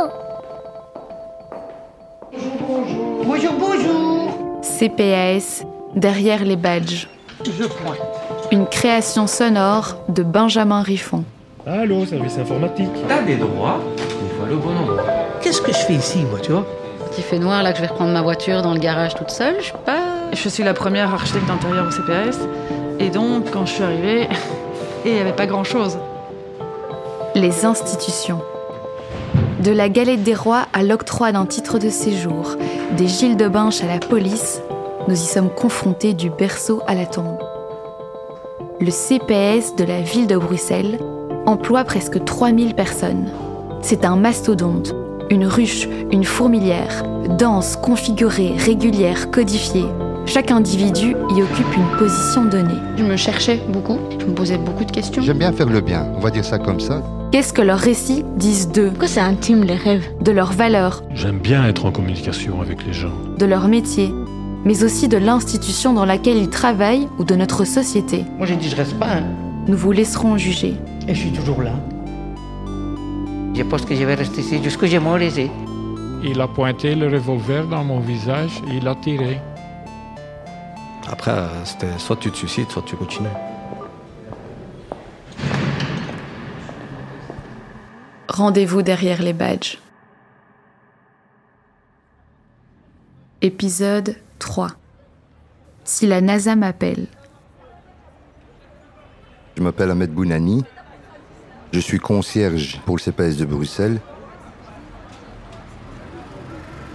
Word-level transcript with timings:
Allô 0.00 0.10
Bonjour, 3.24 3.52
bonjour. 3.58 4.60
CPAS, 4.62 5.64
derrière 5.94 6.44
les 6.44 6.56
badges. 6.56 7.08
Je 7.44 7.64
pointe. 7.64 7.98
Une 8.50 8.66
création 8.66 9.26
sonore 9.26 9.96
de 10.08 10.22
Benjamin 10.22 10.82
Riffon. 10.82 11.24
Allô, 11.66 12.06
service 12.06 12.38
informatique. 12.38 12.90
T'as 13.08 13.22
des 13.22 13.36
droits, 13.36 13.80
il 13.98 14.38
faut 14.38 14.44
aller 14.44 14.54
au 14.54 14.58
bon 14.58 14.76
endroit. 14.76 15.04
Qu'est-ce 15.42 15.60
que 15.60 15.72
je 15.72 15.78
fais 15.78 15.94
ici, 15.94 16.24
moi, 16.24 16.38
tu 16.40 16.52
vois? 16.52 16.66
Petit 17.10 17.22
fait 17.22 17.38
noir 17.38 17.62
là 17.62 17.72
que 17.72 17.78
je 17.78 17.82
vais 17.82 17.88
reprendre 17.88 18.12
ma 18.12 18.22
voiture 18.22 18.62
dans 18.62 18.72
le 18.72 18.80
garage 18.80 19.14
toute 19.14 19.30
seule, 19.30 19.56
je 19.60 19.66
sais 19.66 19.74
pas. 19.84 20.00
Je 20.32 20.48
suis 20.48 20.62
la 20.62 20.74
première 20.74 21.12
architecte 21.12 21.46
d'intérieur 21.46 21.86
au 21.86 21.90
CPAS. 21.90 22.38
Et 22.98 23.10
donc, 23.10 23.50
quand 23.50 23.66
je 23.66 23.72
suis 23.72 23.82
arrivée, 23.82 24.28
il 25.04 25.12
n'y 25.12 25.20
avait 25.20 25.32
pas 25.32 25.46
grand-chose. 25.46 25.98
Les 27.34 27.64
institutions. 27.64 28.40
De 29.62 29.72
la 29.72 29.90
galette 29.90 30.22
des 30.22 30.34
rois 30.34 30.66
à 30.72 30.82
l'octroi 30.82 31.32
d'un 31.32 31.44
titre 31.44 31.78
de 31.78 31.90
séjour, 31.90 32.56
des 32.96 33.06
Gilles 33.06 33.36
de 33.36 33.46
Binche 33.46 33.84
à 33.84 33.86
la 33.86 33.98
police, 33.98 34.62
nous 35.06 35.14
y 35.14 35.18
sommes 35.18 35.50
confrontés 35.50 36.14
du 36.14 36.30
berceau 36.30 36.80
à 36.86 36.94
la 36.94 37.04
tombe. 37.04 37.36
Le 38.80 38.90
CPS 38.90 39.76
de 39.76 39.84
la 39.84 40.00
ville 40.00 40.26
de 40.26 40.38
Bruxelles 40.38 40.98
emploie 41.44 41.84
presque 41.84 42.24
3000 42.24 42.74
personnes. 42.74 43.30
C'est 43.82 44.06
un 44.06 44.16
mastodonte, 44.16 44.94
une 45.28 45.44
ruche, 45.44 45.86
une 46.10 46.24
fourmilière, 46.24 47.02
dense, 47.38 47.76
configurée, 47.76 48.54
régulière, 48.56 49.30
codifiée. 49.30 49.86
Chaque 50.24 50.52
individu 50.52 51.14
y 51.36 51.42
occupe 51.42 51.76
une 51.76 51.98
position 51.98 52.46
donnée. 52.46 52.80
Je 52.96 53.04
me 53.04 53.16
cherchais 53.18 53.60
beaucoup, 53.68 53.98
je 54.18 54.24
me 54.24 54.32
posais 54.32 54.56
beaucoup 54.56 54.86
de 54.86 54.90
questions. 54.90 55.20
J'aime 55.20 55.38
bien 55.38 55.52
faire 55.52 55.68
le 55.68 55.82
bien, 55.82 56.06
on 56.16 56.20
va 56.20 56.30
dire 56.30 56.46
ça 56.46 56.58
comme 56.58 56.80
ça. 56.80 57.02
Qu'est-ce 57.32 57.52
que 57.52 57.62
leurs 57.62 57.78
récits 57.78 58.24
disent 58.36 58.68
d'eux, 58.72 58.88
Pourquoi 58.88 59.06
c'est 59.06 59.20
intime 59.20 59.62
les 59.62 59.76
rêves 59.76 60.04
de 60.20 60.32
leurs 60.32 60.52
valeurs, 60.52 61.04
J'aime 61.14 61.38
bien 61.38 61.64
être 61.68 61.86
en 61.86 61.92
communication 61.92 62.60
avec 62.60 62.84
les 62.84 62.92
gens. 62.92 63.12
de 63.38 63.46
leur 63.46 63.68
métier, 63.68 64.12
mais 64.64 64.82
aussi 64.82 65.06
de 65.06 65.16
l'institution 65.16 65.92
dans 65.92 66.04
laquelle 66.04 66.36
ils 66.36 66.50
travaillent 66.50 67.06
ou 67.18 67.24
de 67.24 67.36
notre 67.36 67.64
société 67.64 68.24
Moi, 68.36 68.46
j'ai 68.46 68.56
dit, 68.56 68.68
je 68.68 68.74
reste 68.74 68.98
pas, 68.98 69.14
hein. 69.18 69.22
Nous 69.68 69.76
vous 69.76 69.92
laisserons 69.92 70.36
juger. 70.36 70.74
Et 71.06 71.14
je 71.14 71.20
suis 71.20 71.30
toujours 71.32 71.62
là. 71.62 71.72
Je 73.54 73.62
pense 73.62 73.84
que 73.84 73.94
je 73.94 74.04
vais 74.04 74.14
rester 74.14 74.40
ici 74.40 74.56
jusqu'à 74.56 74.86
ce 74.88 74.92
que 74.96 74.98
je 74.98 75.18
laisser. 75.18 75.50
Il 76.24 76.40
a 76.40 76.48
pointé 76.48 76.96
le 76.96 77.08
revolver 77.08 77.66
dans 77.66 77.84
mon 77.84 78.00
visage 78.00 78.60
et 78.70 78.76
il 78.78 78.88
a 78.88 78.94
tiré. 78.96 79.38
Après, 81.08 81.30
euh, 81.30 81.48
c'était 81.64 81.98
soit 81.98 82.16
tu 82.16 82.30
te 82.30 82.36
suicides, 82.36 82.70
soit 82.70 82.82
tu 82.84 82.96
continues. 82.96 83.28
Rendez-vous 88.44 88.80
derrière 88.80 89.20
les 89.20 89.34
badges. 89.34 89.76
Épisode 93.42 94.16
3. 94.38 94.70
Si 95.84 96.06
la 96.06 96.22
NASA 96.22 96.56
m'appelle. 96.56 97.06
Je 99.58 99.62
m'appelle 99.62 99.90
Ahmed 99.90 100.10
Bounani. 100.14 100.64
Je 101.74 101.80
suis 101.80 101.98
concierge 101.98 102.80
pour 102.86 102.96
le 102.96 103.02
CPS 103.02 103.36
de 103.36 103.44
Bruxelles. 103.44 104.00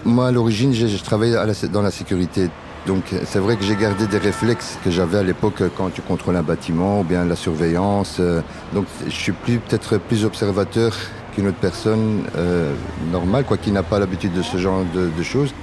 Moi, 0.03 0.29
à 0.29 0.31
l'origine, 0.31 0.73
à 0.73 1.45
la- 1.45 1.67
dans 1.71 1.83
la 1.83 1.91
sécurité. 1.91 2.49
Donc, 2.87 3.03
c'est 3.23 3.39
vrai 3.39 3.55
que 3.55 3.63
j'ai 3.63 3.75
gardé 3.75 4.07
des 4.07 4.17
réflexes 4.17 4.79
que 4.83 4.89
j'avais 4.89 5.19
à 5.19 5.23
l'époque 5.23 5.61
quand 5.77 5.91
tu 5.91 6.01
contrôles 6.01 6.37
un 6.37 6.43
bâtiment 6.43 7.01
ou 7.01 7.03
bien 7.03 7.23
la 7.23 7.35
surveillance. 7.35 8.17
Euh, 8.19 8.41
Donc, 8.73 8.87
je 9.05 9.11
suis 9.11 9.31
peut-être 9.31 9.99
plus 9.99 10.25
observateur 10.25 10.95
qu'une 11.35 11.47
autre 11.47 11.57
personne 11.59 12.23
euh, 12.37 12.73
normale, 13.11 13.43
quoi, 13.43 13.57
qui 13.57 13.71
n'a 13.71 13.83
pas 13.83 13.99
l'habitude 13.99 14.33
de 14.33 14.41
ce 14.41 14.57
genre 14.57 14.83
de, 14.93 15.23
choses. 15.23 15.53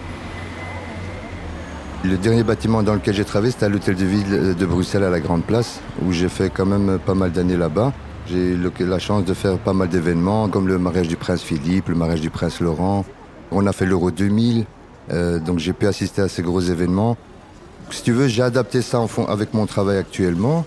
Le 2.04 2.16
dernier 2.16 2.42
bâtiment 2.42 2.82
dans 2.82 2.94
lequel 2.94 3.14
j'ai 3.14 3.24
travaillé, 3.24 3.52
c'était 3.52 3.66
à 3.66 3.68
l'hôtel 3.68 3.94
de 3.94 4.04
ville 4.04 4.54
de 4.54 4.66
Bruxelles 4.66 5.04
à 5.04 5.10
la 5.10 5.20
Grande 5.20 5.44
Place, 5.44 5.80
où 6.04 6.12
j'ai 6.12 6.28
fait 6.28 6.50
quand 6.50 6.66
même 6.66 6.98
pas 6.98 7.14
mal 7.14 7.32
d'années 7.32 7.56
là-bas. 7.56 7.92
J'ai 8.28 8.52
eu 8.52 8.58
la 8.80 8.98
chance 8.98 9.24
de 9.24 9.34
faire 9.34 9.58
pas 9.58 9.72
mal 9.72 9.88
d'événements, 9.88 10.48
comme 10.48 10.68
le 10.68 10.78
mariage 10.78 11.08
du 11.08 11.16
prince 11.16 11.42
Philippe, 11.42 11.88
le 11.88 11.94
mariage 11.94 12.20
du 12.20 12.30
prince 12.30 12.60
Laurent. 12.60 13.04
On 13.50 13.66
a 13.66 13.72
fait 13.72 13.86
l'Euro 13.86 14.10
2000, 14.10 14.64
euh, 15.10 15.38
donc 15.38 15.58
j'ai 15.58 15.72
pu 15.72 15.86
assister 15.86 16.22
à 16.22 16.28
ces 16.28 16.42
gros 16.42 16.60
événements. 16.60 17.16
Si 17.90 18.02
tu 18.02 18.12
veux, 18.12 18.28
j'ai 18.28 18.42
adapté 18.42 18.80
ça 18.80 19.00
en 19.00 19.06
fond 19.06 19.26
avec 19.26 19.54
mon 19.54 19.66
travail 19.66 19.98
actuellement. 19.98 20.64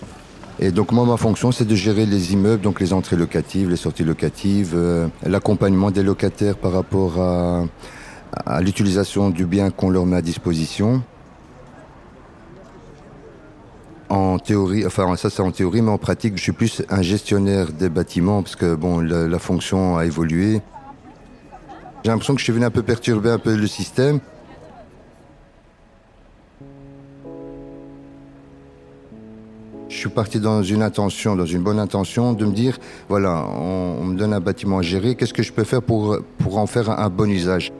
Et 0.58 0.70
donc 0.70 0.90
moi, 0.90 1.04
ma 1.04 1.18
fonction, 1.18 1.52
c'est 1.52 1.66
de 1.66 1.74
gérer 1.74 2.06
les 2.06 2.32
immeubles, 2.32 2.62
donc 2.62 2.80
les 2.80 2.92
entrées 2.94 3.16
locatives, 3.16 3.68
les 3.68 3.76
sorties 3.76 4.04
locatives, 4.04 4.72
euh, 4.74 5.06
l'accompagnement 5.22 5.90
des 5.90 6.02
locataires 6.02 6.56
par 6.56 6.72
rapport 6.72 7.20
à, 7.20 7.66
à 8.46 8.60
l'utilisation 8.62 9.28
du 9.28 9.44
bien 9.44 9.70
qu'on 9.70 9.90
leur 9.90 10.06
met 10.06 10.16
à 10.16 10.22
disposition. 10.22 11.02
En 14.08 14.38
théorie, 14.38 14.86
enfin 14.86 15.14
ça 15.16 15.30
c'est 15.30 15.42
en 15.42 15.50
théorie, 15.50 15.82
mais 15.82 15.90
en 15.90 15.98
pratique, 15.98 16.36
je 16.36 16.42
suis 16.42 16.52
plus 16.52 16.80
un 16.88 17.02
gestionnaire 17.02 17.72
des 17.72 17.88
bâtiments 17.88 18.42
parce 18.42 18.56
que 18.56 18.74
bon, 18.76 19.00
la, 19.00 19.26
la 19.26 19.38
fonction 19.38 19.98
a 19.98 20.06
évolué. 20.06 20.62
J'ai 22.04 22.10
l'impression 22.10 22.34
que 22.34 22.38
je 22.38 22.44
suis 22.44 22.52
venu 22.52 22.64
un 22.64 22.70
peu 22.70 22.82
perturber 22.82 23.30
un 23.30 23.38
peu 23.38 23.56
le 23.56 23.66
système. 23.66 24.20
Je 29.96 30.00
suis 30.02 30.10
parti 30.10 30.40
dans 30.40 30.62
une 30.62 30.82
intention, 30.82 31.36
dans 31.36 31.46
une 31.46 31.62
bonne 31.62 31.78
intention, 31.78 32.34
de 32.34 32.44
me 32.44 32.52
dire, 32.52 32.76
voilà, 33.08 33.46
on, 33.48 34.04
me 34.04 34.14
donne 34.14 34.34
un 34.34 34.40
bâtiment 34.40 34.80
à 34.80 34.82
gérer, 34.82 35.14
qu'est-ce 35.14 35.32
que 35.32 35.42
je 35.42 35.54
peux 35.54 35.64
faire 35.64 35.80
pour, 35.80 36.18
pour 36.36 36.58
en 36.58 36.66
faire 36.66 36.90
un, 36.90 37.08
bon 37.08 37.30
usage? 37.30 37.72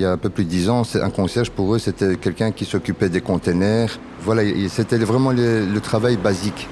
Il 0.00 0.02
y 0.02 0.04
a 0.04 0.10
un 0.10 0.16
peu 0.16 0.30
plus 0.30 0.42
de 0.42 0.48
dix 0.48 0.68
ans, 0.68 0.82
c'est 0.82 1.00
un 1.00 1.10
concierge 1.10 1.50
pour 1.50 1.72
eux, 1.72 1.78
c'était 1.78 2.16
quelqu'un 2.16 2.50
qui 2.50 2.64
s'occupait 2.64 3.08
des 3.08 3.20
containers. 3.20 4.00
Voilà, 4.22 4.42
c'était 4.68 4.98
vraiment 4.98 5.30
le, 5.30 5.78
travail 5.78 6.16
basique. 6.16 6.66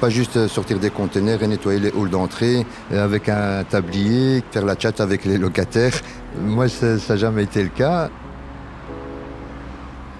Pas 0.00 0.08
juste 0.08 0.46
sortir 0.46 0.78
des 0.78 0.88
containers 0.88 1.42
et 1.42 1.46
nettoyer 1.46 1.78
les 1.78 1.90
halls 1.90 2.08
d'entrée 2.08 2.64
euh, 2.90 3.04
avec 3.04 3.28
un 3.28 3.64
tablier, 3.64 4.42
faire 4.50 4.64
la 4.64 4.78
chatte 4.78 5.02
avec 5.02 5.26
les 5.26 5.36
locataires. 5.36 6.00
Moi, 6.40 6.68
ça 6.68 6.96
n'a 6.96 7.16
jamais 7.16 7.42
été 7.42 7.62
le 7.62 7.68
cas. 7.68 8.08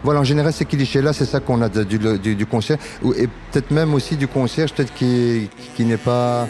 Voilà, 0.04 0.20
en 0.20 0.24
général, 0.24 0.52
ces 0.52 0.64
clichés-là, 0.64 1.12
c'est 1.12 1.24
ça 1.24 1.40
qu'on 1.40 1.60
a 1.60 1.68
du, 1.68 1.98
du, 1.98 2.46
Et 3.16 3.26
peut-être 3.50 3.70
même 3.70 3.94
aussi 3.94 4.16
du 4.16 4.28
concierge, 4.28 4.72
peut-être 4.72 4.94
qui, 4.94 5.50
qui 5.74 5.84
n'est 5.84 5.96
pas, 5.96 6.46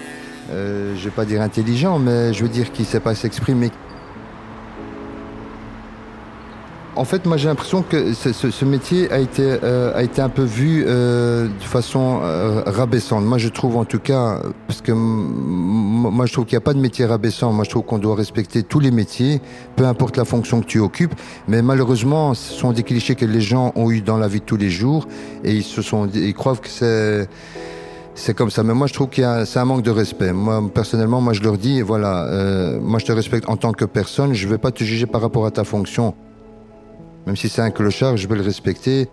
euh, 0.51 0.95
je 0.97 1.05
vais 1.05 1.11
pas 1.11 1.25
dire 1.25 1.41
intelligent, 1.41 1.99
mais 1.99 2.33
je 2.35 2.43
veux 2.43 2.51
dire 2.51 2.71
qui 2.73 2.85
sait 2.85 3.01
pas 3.01 3.15
s'exprimer. 3.15 3.71
En 6.99 7.05
fait, 7.05 7.27
moi, 7.27 7.37
j'ai 7.37 7.47
l'impression 7.47 7.83
que 7.83 8.13
ce, 8.13 8.33
ce- 8.33 8.65
métier 8.65 9.09
a 9.13 9.21
été, 9.21 9.43
euh, 9.63 9.93
a 9.95 10.03
été 10.03 10.21
un 10.21 10.29
peu 10.29 10.43
vu 10.43 10.85
euh, 10.85 11.47
de 11.47 11.63
façon 11.63 12.19
euh, 12.25 12.61
rabaissante. 12.67 13.25
Moi, 13.25 13.39
je 13.39 13.49
trouve 13.49 13.77
en 13.77 13.85
tout 13.85 14.01
cas, 14.01 14.41
parce 14.67 14.81
que 14.81 14.91
moi, 14.91 16.27
je 16.27 16.33
trouve 16.33 16.45
qu'il 16.45 16.57
n'y 16.57 16.63
a 16.63 16.67
pas 16.67 16.75
de 16.75 16.81
métier 16.81 17.07
rabaissant. 17.07 17.53
Moi, 17.53 17.65
je 17.65 17.71
trouve 17.71 17.85
qu'on 17.85 17.99
doit 17.99 18.17
respecter 18.17 18.65
tous 18.65 18.81
les 18.81 18.91
métiers, 18.91 19.41
peu 19.77 19.87
importe 19.87 20.17
la 20.17 20.25
fonction 20.25 20.61
que 20.61 20.67
tu 20.67 20.81
occupes. 20.81 21.15
Mais 21.47 21.63
malheureusement, 21.63 22.35
ce 22.35 22.53
sont 22.53 22.73
des 22.73 22.83
clichés 22.83 23.15
que 23.15 23.25
les 23.27 23.41
gens 23.43 23.71
ont 23.77 23.93
eu 23.93 24.01
dans 24.01 24.17
la 24.17 24.27
vie 24.27 24.41
de 24.41 24.45
tous 24.45 24.57
les 24.57 24.71
jours 24.71 25.07
et 25.45 25.53
ils 25.55 25.63
se 25.63 25.83
sont, 25.83 26.09
ils 26.13 26.35
croient 26.35 26.57
que 26.57 26.69
c'est 26.69 27.29
c'est 28.17 28.35
comme 28.35 28.51
ça. 28.51 28.65
Mais 28.65 28.75
moi, 28.75 28.89
je 28.89 28.95
trouve 28.95 29.09
qu'il 29.09 29.23
y 29.23 29.25
a, 29.25 29.47
c'est 29.47 29.61
un 29.61 29.65
manque 29.65 29.83
de 29.85 29.93
respect. 29.93 30.33
Moi, 30.33 30.61
personnellement, 30.75 31.21
moi, 31.21 31.33
je 31.33 31.43
leur 31.43 31.59
dis, 31.59 31.81
voilà, 31.81 32.25
euh, 32.25 32.81
moi, 32.83 32.99
je 32.99 33.05
te 33.07 33.13
respecte 33.13 33.49
en 33.49 33.57
tant 33.57 33.71
que 33.71 33.85
personne. 33.85 34.35
Je 34.35 34.47
ne 34.47 34.51
vais 34.51 34.59
pas 34.59 34.73
te 34.73 34.83
juger 34.83 35.07
par 35.07 35.21
rapport 35.21 35.47
à 35.47 35.53
ta 35.53 35.63
fonction. 35.63 36.15
Même 37.29 37.37
si 37.37 37.51
c'est 37.51 37.61
un 37.61 37.71
clochard, 37.71 38.17
je 38.17 38.27
vais 38.27 38.37
le 38.37 38.43
respecter. 38.43 39.07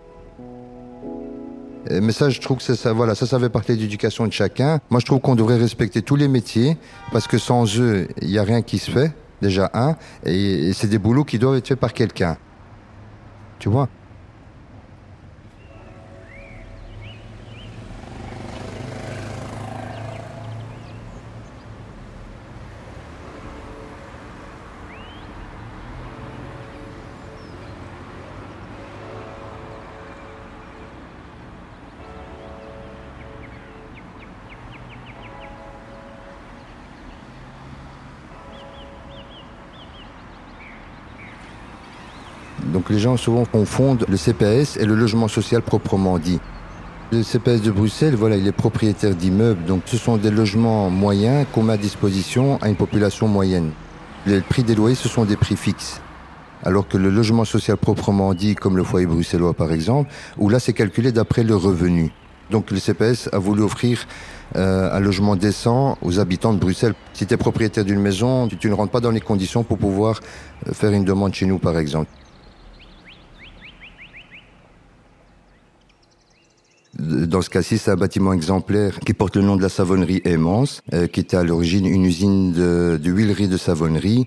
Mais 1.90 2.12
ça, 2.12 2.30
je 2.30 2.40
trouve 2.40 2.56
que 2.56 2.62
c'est 2.62 2.74
ça, 2.74 2.94
voilà, 2.94 3.14
ça, 3.14 3.26
ça 3.26 3.38
fait 3.38 3.50
partie 3.50 3.76
de 3.76 4.26
de 4.26 4.32
chacun. 4.32 4.80
Moi, 4.88 5.00
je 5.00 5.04
trouve 5.04 5.20
qu'on 5.20 5.34
devrait 5.34 5.58
respecter 5.58 6.00
tous 6.00 6.16
les 6.16 6.26
métiers 6.26 6.78
parce 7.12 7.26
que 7.26 7.36
sans 7.36 7.78
eux, 7.78 8.08
il 8.22 8.28
n'y 8.28 8.38
a 8.38 8.42
rien 8.42 8.62
qui 8.62 8.78
se 8.78 8.90
fait. 8.90 9.12
Déjà 9.42 9.70
un, 9.74 9.96
et, 10.24 10.68
et 10.68 10.72
c'est 10.72 10.86
des 10.86 10.96
boulots 10.96 11.24
qui 11.24 11.38
doivent 11.38 11.56
être 11.56 11.68
faits 11.68 11.78
par 11.78 11.92
quelqu'un. 11.92 12.38
Tu 13.58 13.68
vois? 13.68 13.86
Donc 42.76 42.90
les 42.90 42.98
gens 42.98 43.16
souvent 43.16 43.46
confondent 43.46 44.04
le 44.06 44.18
CPS 44.18 44.76
et 44.76 44.84
le 44.84 44.94
logement 44.94 45.28
social 45.28 45.62
proprement 45.62 46.18
dit. 46.18 46.40
Le 47.10 47.22
CPS 47.22 47.62
de 47.62 47.70
Bruxelles, 47.70 48.14
voilà, 48.14 48.36
il 48.36 48.46
est 48.46 48.52
propriétaire 48.52 49.14
d'immeubles, 49.14 49.64
donc 49.64 49.84
ce 49.86 49.96
sont 49.96 50.18
des 50.18 50.30
logements 50.30 50.90
moyens 50.90 51.46
qu'on 51.54 51.62
met 51.62 51.72
à 51.72 51.78
disposition 51.78 52.58
à 52.60 52.68
une 52.68 52.76
population 52.76 53.28
moyenne. 53.28 53.70
Les 54.26 54.42
prix 54.42 54.62
des 54.62 54.74
loyers, 54.74 54.94
ce 54.94 55.08
sont 55.08 55.24
des 55.24 55.36
prix 55.36 55.56
fixes. 55.56 56.02
Alors 56.64 56.86
que 56.86 56.98
le 56.98 57.08
logement 57.08 57.46
social 57.46 57.78
proprement 57.78 58.34
dit, 58.34 58.54
comme 58.54 58.76
le 58.76 58.84
foyer 58.84 59.06
bruxellois 59.06 59.54
par 59.54 59.72
exemple, 59.72 60.10
où 60.36 60.50
là 60.50 60.60
c'est 60.60 60.74
calculé 60.74 61.12
d'après 61.12 61.44
le 61.44 61.56
revenu. 61.56 62.12
Donc 62.50 62.70
le 62.70 62.78
CPS 62.78 63.30
a 63.32 63.38
voulu 63.38 63.62
offrir 63.62 64.06
euh, 64.54 64.94
un 64.94 65.00
logement 65.00 65.34
décent 65.34 65.96
aux 66.02 66.20
habitants 66.20 66.52
de 66.52 66.58
Bruxelles. 66.58 66.94
Si 67.14 67.24
tu 67.26 67.32
es 67.32 67.38
propriétaire 67.38 67.86
d'une 67.86 68.00
maison, 68.00 68.48
tu 68.48 68.68
ne 68.68 68.74
rentres 68.74 68.92
pas 68.92 69.00
dans 69.00 69.12
les 69.12 69.22
conditions 69.22 69.62
pour 69.62 69.78
pouvoir 69.78 70.20
euh, 70.68 70.74
faire 70.74 70.92
une 70.92 71.06
demande 71.06 71.32
chez 71.32 71.46
nous 71.46 71.58
par 71.58 71.78
exemple. 71.78 72.10
Dans 76.98 77.42
ce 77.42 77.50
cas-ci, 77.50 77.76
c'est 77.76 77.90
un 77.90 77.96
bâtiment 77.96 78.32
exemplaire 78.32 79.00
qui 79.00 79.12
porte 79.12 79.36
le 79.36 79.42
nom 79.42 79.56
de 79.56 79.62
la 79.62 79.68
savonnerie 79.68 80.22
Aimance, 80.24 80.80
euh, 80.94 81.06
qui 81.06 81.20
était 81.20 81.36
à 81.36 81.44
l'origine 81.44 81.84
une 81.84 82.06
usine 82.06 82.52
de, 82.52 82.98
de 83.02 83.10
huilerie 83.10 83.48
de 83.48 83.58
savonnerie. 83.58 84.24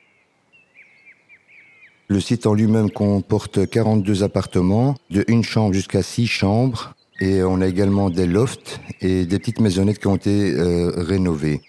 Le 2.10 2.20
site 2.20 2.46
en 2.46 2.54
lui-même 2.54 2.92
comporte 2.92 3.68
42 3.68 4.22
appartements, 4.24 4.96
de 5.10 5.26
une 5.28 5.44
chambre 5.44 5.74
jusqu'à 5.74 6.04
six 6.04 6.28
chambres, 6.28 6.94
et 7.20 7.42
on 7.42 7.60
a 7.62 7.68
également 7.68 8.12
des 8.12 8.28
lofts 8.28 8.80
et 9.02 9.26
des 9.26 9.40
petites 9.40 9.62
maisonnettes 9.62 10.00
qui 10.00 10.08
ont 10.08 10.16
été 10.16 10.52
euh, 10.52 10.92
rénovées. 10.96 11.62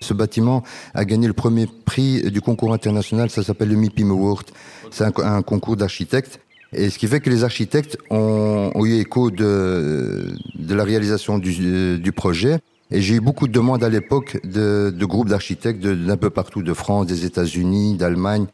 Ce 0.00 0.12
bâtiment 0.12 0.64
a 0.94 1.04
gagné 1.04 1.28
le 1.28 1.32
premier 1.34 1.66
prix 1.66 2.30
du 2.32 2.40
concours 2.40 2.72
international, 2.72 3.30
ça 3.30 3.44
s'appelle 3.44 3.68
le 3.68 3.76
MIPIM 3.76 4.10
Award. 4.10 4.46
C'est 4.90 5.04
un, 5.04 5.12
un 5.22 5.42
concours 5.42 5.76
d'architectes 5.76 6.40
et 6.74 6.90
ce 6.90 6.98
qui 6.98 7.06
fait 7.06 7.20
que 7.20 7.30
les 7.30 7.44
architectes 7.44 7.96
ont, 8.10 8.70
eu 8.84 8.94
écho 8.94 9.30
de, 9.30 10.34
la 10.68 10.84
réalisation 10.84 11.38
du, 11.38 11.98
du 11.98 12.12
projet. 12.12 12.58
Et 12.90 13.00
j'ai 13.00 13.14
eu 13.14 13.20
beaucoup 13.20 13.48
de 13.48 13.52
demandes 13.52 13.82
à 13.82 13.88
l'époque 13.88 14.38
de, 14.44 14.94
de 14.96 15.06
groupes 15.06 15.28
d'architectes 15.28 15.80
d'un 15.80 16.16
peu 16.16 16.30
partout, 16.30 16.62
de 16.62 16.74
France, 16.74 17.06
des 17.06 17.24
États-Unis, 17.24 17.96
d'Allemagne. 17.96 18.46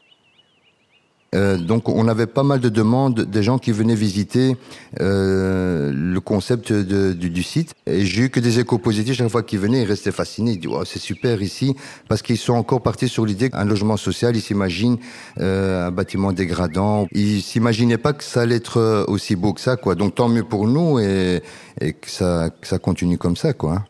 Euh, 1.33 1.57
donc 1.57 1.87
on 1.87 2.09
avait 2.09 2.27
pas 2.27 2.43
mal 2.43 2.59
de 2.59 2.67
demandes 2.67 3.21
des 3.21 3.41
gens 3.41 3.57
qui 3.57 3.71
venaient 3.71 3.95
visiter 3.95 4.57
euh, 4.99 5.89
le 5.93 6.19
concept 6.19 6.73
du, 6.73 7.43
site. 7.43 7.73
Et 7.85 8.05
j'ai 8.05 8.23
eu 8.23 8.29
que 8.29 8.41
des 8.41 8.59
échos 8.59 8.77
positifs 8.77 9.15
chaque 9.15 9.29
fois 9.29 9.41
qu'ils 9.41 9.59
venaient 9.59 9.83
ils 9.83 9.87
restaient 9.87 10.11
fascinés. 10.11 10.51
Ils 10.51 10.59
disaient 10.59 10.73
oh, 10.77 10.83
c'est 10.83 10.99
super 10.99 11.41
ici 11.41 11.73
parce 12.09 12.21
qu'ils 12.21 12.37
sont 12.37 12.53
encore 12.53 12.81
partis 12.81 13.07
sur 13.07 13.25
l'idée 13.25 13.49
qu'un 13.49 13.63
logement 13.63 13.95
social 13.95 14.35
ils 14.35 14.41
s'imaginent 14.41 14.97
euh, 15.39 15.87
un 15.87 15.91
bâtiment 15.91 16.33
dégradant. 16.33 17.07
Ils 17.13 17.41
s'imaginaient 17.41 17.97
pas 17.97 18.11
que 18.11 18.25
ça 18.25 18.41
allait 18.41 18.57
être 18.57 18.77
euh, 18.77 19.05
aussi 19.07 19.37
beau 19.37 19.53
que 19.53 19.61
ça 19.61 19.77
quoi. 19.77 19.95
Donc 19.95 20.15
tant 20.15 20.27
mieux 20.27 20.43
pour 20.43 20.67
nous 20.67 20.99
et, 20.99 21.41
et 21.79 21.93
que 21.93 22.09
ça 22.09 22.49
que 22.49 22.67
ça 22.67 22.77
continue 22.77 23.17
comme 23.17 23.37
ça 23.37 23.53
quoi 23.53 23.85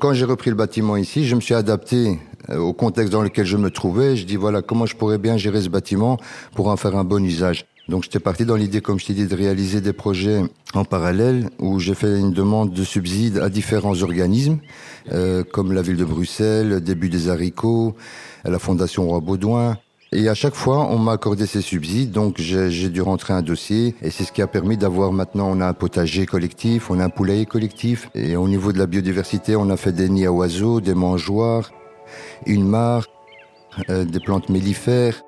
Quand 0.00 0.14
j'ai 0.14 0.24
repris 0.24 0.48
le 0.48 0.56
bâtiment 0.56 0.96
ici, 0.96 1.26
je 1.26 1.34
me 1.34 1.42
suis 1.42 1.52
adapté 1.52 2.18
au 2.56 2.72
contexte 2.72 3.12
dans 3.12 3.22
lequel 3.22 3.46
je 3.46 3.56
me 3.56 3.70
trouvais. 3.70 4.16
Je 4.16 4.24
dis 4.24 4.36
voilà 4.36 4.62
comment 4.62 4.86
je 4.86 4.96
pourrais 4.96 5.18
bien 5.18 5.36
gérer 5.36 5.62
ce 5.62 5.68
bâtiment 5.68 6.18
pour 6.54 6.68
en 6.68 6.76
faire 6.76 6.96
un 6.96 7.04
bon 7.04 7.24
usage. 7.24 7.66
Donc 7.88 8.04
j'étais 8.04 8.20
parti 8.20 8.44
dans 8.44 8.54
l'idée, 8.54 8.80
comme 8.80 9.00
je 9.00 9.06
t'ai 9.06 9.14
dit, 9.14 9.26
de 9.26 9.34
réaliser 9.34 9.80
des 9.80 9.92
projets 9.92 10.42
en 10.74 10.84
parallèle 10.84 11.50
où 11.58 11.80
j'ai 11.80 11.94
fait 11.94 12.18
une 12.20 12.32
demande 12.32 12.72
de 12.72 12.84
subsides 12.84 13.38
à 13.38 13.48
différents 13.48 14.00
organismes, 14.02 14.58
euh, 15.12 15.42
comme 15.42 15.72
la 15.72 15.82
ville 15.82 15.96
de 15.96 16.04
Bruxelles, 16.04 16.80
Début 16.80 17.08
des 17.08 17.28
haricots, 17.28 17.96
la 18.44 18.60
Fondation 18.60 19.08
Roi 19.08 19.18
Baudouin, 19.18 19.76
et 20.12 20.28
à 20.28 20.34
chaque 20.34 20.56
fois, 20.56 20.88
on 20.90 20.98
m'a 20.98 21.12
accordé 21.12 21.46
ces 21.46 21.60
subsides, 21.60 22.10
donc 22.10 22.38
j'ai 22.38 22.88
dû 22.88 23.00
rentrer 23.00 23.32
un 23.32 23.42
dossier. 23.42 23.94
Et 24.02 24.10
c'est 24.10 24.24
ce 24.24 24.32
qui 24.32 24.42
a 24.42 24.48
permis 24.48 24.76
d'avoir 24.76 25.12
maintenant, 25.12 25.48
on 25.48 25.60
a 25.60 25.66
un 25.66 25.72
potager 25.72 26.26
collectif, 26.26 26.90
on 26.90 26.98
a 26.98 27.04
un 27.04 27.10
poulailler 27.10 27.46
collectif. 27.46 28.10
Et 28.16 28.34
au 28.34 28.48
niveau 28.48 28.72
de 28.72 28.78
la 28.78 28.86
biodiversité, 28.86 29.54
on 29.54 29.70
a 29.70 29.76
fait 29.76 29.92
des 29.92 30.08
nids 30.08 30.26
à 30.26 30.32
oiseaux, 30.32 30.80
des 30.80 30.94
mangeoires, 30.94 31.70
une 32.46 32.66
mare, 32.66 33.06
euh, 33.88 34.04
des 34.04 34.20
plantes 34.20 34.48
mellifères. 34.48 35.22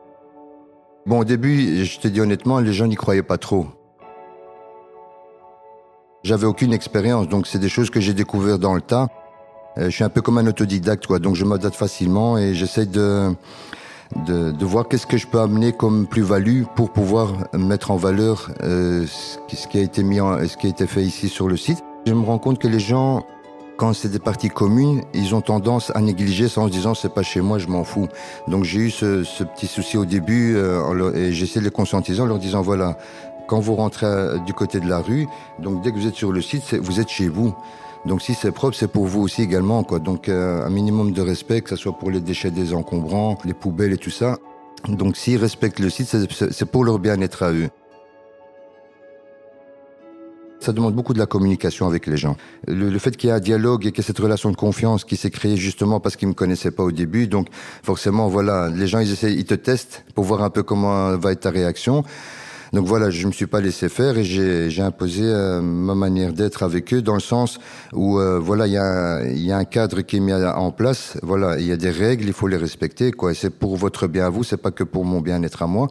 Bon, 1.06 1.20
au 1.20 1.24
début, 1.24 1.84
je 1.84 1.98
te 1.98 2.08
dis 2.08 2.20
honnêtement, 2.20 2.60
les 2.60 2.72
gens 2.72 2.86
n'y 2.86 2.94
croyaient 2.94 3.22
pas 3.22 3.38
trop. 3.38 3.66
J'avais 6.22 6.46
aucune 6.46 6.72
expérience, 6.72 7.28
donc 7.28 7.46
c'est 7.46 7.58
des 7.58 7.68
choses 7.68 7.90
que 7.90 8.00
j'ai 8.00 8.14
découvert 8.14 8.58
dans 8.58 8.74
le 8.74 8.80
tas. 8.80 9.08
Euh, 9.78 9.86
je 9.86 9.90
suis 9.90 10.04
un 10.04 10.08
peu 10.08 10.20
comme 10.20 10.38
un 10.38 10.46
autodidacte, 10.46 11.06
quoi. 11.06 11.18
Donc 11.18 11.34
je 11.34 11.44
m'adapte 11.44 11.74
facilement 11.74 12.38
et 12.38 12.54
j'essaie 12.54 12.86
de 12.86 13.34
de, 14.26 14.64
voir 14.64 14.88
qu'est-ce 14.88 15.06
que 15.06 15.16
je 15.16 15.26
peux 15.26 15.40
amener 15.40 15.72
comme 15.72 16.06
plus-value 16.06 16.64
pour 16.76 16.92
pouvoir 16.92 17.32
mettre 17.54 17.90
en 17.90 17.96
valeur 17.96 18.50
euh, 18.62 19.06
ce 19.06 19.66
qui 19.68 19.78
a 19.78 19.82
été 19.82 20.02
mis 20.02 20.20
en, 20.20 20.46
ce 20.46 20.56
qui 20.56 20.66
a 20.66 20.70
été 20.70 20.86
fait 20.86 21.02
ici 21.02 21.28
sur 21.28 21.48
le 21.48 21.56
site. 21.56 21.82
Je 22.06 22.14
me 22.14 22.24
rends 22.24 22.38
compte 22.38 22.58
que 22.58 22.68
les 22.68 22.80
gens, 22.80 23.24
quand 23.76 23.92
c'est 23.92 24.08
des 24.08 24.18
parties 24.18 24.48
communes, 24.48 25.02
ils 25.14 25.34
ont 25.34 25.40
tendance 25.40 25.90
à 25.94 26.00
négliger 26.00 26.48
ça 26.48 26.60
en 26.60 26.66
se 26.68 26.72
disant 26.72 26.94
c'est 26.94 27.12
pas 27.12 27.22
chez 27.22 27.40
moi, 27.40 27.58
je 27.58 27.66
m'en 27.66 27.84
fous. 27.84 28.08
Donc 28.48 28.64
j'ai 28.64 28.80
eu 28.80 28.90
ce, 28.90 29.24
ce, 29.24 29.44
petit 29.44 29.66
souci 29.66 29.96
au 29.96 30.04
début 30.04 30.54
euh, 30.56 31.12
et 31.14 31.32
j'essaie 31.32 31.60
de 31.60 31.64
les 31.64 31.70
conscientiser 31.70 32.20
en 32.20 32.26
leur 32.26 32.38
disant 32.38 32.62
voilà, 32.62 32.98
quand 33.48 33.60
vous 33.60 33.74
rentrez 33.74 34.06
euh, 34.06 34.38
du 34.38 34.52
côté 34.52 34.80
de 34.80 34.88
la 34.88 34.98
rue, 34.98 35.26
donc 35.58 35.82
dès 35.82 35.90
que 35.90 35.96
vous 35.96 36.06
êtes 36.06 36.14
sur 36.14 36.32
le 36.32 36.40
site, 36.40 36.74
vous 36.74 37.00
êtes 37.00 37.08
chez 37.08 37.28
vous. 37.28 37.54
Donc 38.04 38.20
si 38.20 38.34
c'est 38.34 38.50
propre, 38.50 38.76
c'est 38.76 38.88
pour 38.88 39.06
vous 39.06 39.20
aussi 39.20 39.42
également. 39.42 39.84
Quoi. 39.84 39.98
Donc 39.98 40.28
euh, 40.28 40.64
un 40.64 40.70
minimum 40.70 41.12
de 41.12 41.22
respect, 41.22 41.60
que 41.60 41.70
ce 41.70 41.76
soit 41.76 41.92
pour 41.92 42.10
les 42.10 42.20
déchets 42.20 42.50
des 42.50 42.74
encombrants, 42.74 43.38
les 43.44 43.54
poubelles 43.54 43.92
et 43.92 43.98
tout 43.98 44.10
ça. 44.10 44.38
Donc 44.88 45.16
s'ils 45.16 45.38
respectent 45.38 45.78
le 45.78 45.90
site, 45.90 46.16
c'est 46.50 46.66
pour 46.66 46.84
leur 46.84 46.98
bien-être 46.98 47.42
à 47.44 47.52
eux. 47.52 47.68
Ça 50.62 50.72
demande 50.72 50.94
beaucoup 50.94 51.12
de 51.12 51.18
la 51.18 51.26
communication 51.26 51.88
avec 51.88 52.06
les 52.06 52.16
gens. 52.16 52.36
Le, 52.68 52.88
le 52.88 52.98
fait 53.00 53.16
qu'il 53.16 53.28
y 53.28 53.32
ait 53.32 53.36
un 53.36 53.40
dialogue 53.40 53.84
et 53.84 53.90
qu'il 53.90 53.98
y 53.98 54.04
ait 54.04 54.06
cette 54.06 54.20
relation 54.20 54.50
de 54.52 54.56
confiance 54.56 55.04
qui 55.04 55.16
s'est 55.16 55.30
créée 55.30 55.56
justement 55.56 55.98
parce 55.98 56.14
qu'ils 56.14 56.28
me 56.28 56.34
connaissaient 56.34 56.70
pas 56.70 56.84
au 56.84 56.92
début. 56.92 57.26
Donc 57.26 57.48
forcément, 57.82 58.28
voilà, 58.28 58.70
les 58.70 58.86
gens 58.86 59.00
ils 59.00 59.10
essaient, 59.10 59.32
ils 59.32 59.44
te 59.44 59.54
testent 59.54 60.04
pour 60.14 60.24
voir 60.24 60.44
un 60.44 60.50
peu 60.50 60.62
comment 60.62 61.16
va 61.16 61.32
être 61.32 61.40
ta 61.40 61.50
réaction. 61.50 62.04
Donc 62.72 62.86
voilà, 62.86 63.10
je 63.10 63.26
me 63.26 63.32
suis 63.32 63.48
pas 63.48 63.60
laissé 63.60 63.88
faire 63.88 64.16
et 64.16 64.24
j'ai 64.24 64.82
imposé 64.82 65.24
euh, 65.24 65.60
ma 65.60 65.94
manière 65.94 66.32
d'être 66.32 66.62
avec 66.62 66.94
eux 66.94 67.02
dans 67.02 67.14
le 67.14 67.20
sens 67.20 67.58
où 67.92 68.18
euh, 68.18 68.38
voilà, 68.38 68.66
il 68.66 68.72
y 68.72 68.78
a, 68.78 69.24
y 69.24 69.52
a 69.52 69.58
un 69.58 69.64
cadre 69.64 70.00
qui 70.02 70.18
est 70.18 70.20
mis 70.20 70.32
en 70.32 70.70
place. 70.70 71.18
Voilà, 71.22 71.58
il 71.58 71.66
y 71.66 71.72
a 71.72 71.76
des 71.76 71.90
règles, 71.90 72.26
il 72.26 72.32
faut 72.32 72.48
les 72.48 72.56
respecter. 72.56 73.10
Quoi, 73.10 73.34
c'est 73.34 73.50
pour 73.50 73.76
votre 73.76 74.06
bien 74.06 74.26
à 74.26 74.30
vous, 74.30 74.44
c'est 74.44 74.56
pas 74.56 74.70
que 74.70 74.84
pour 74.84 75.04
mon 75.04 75.20
bien-être 75.20 75.62
à 75.62 75.66
moi. 75.66 75.88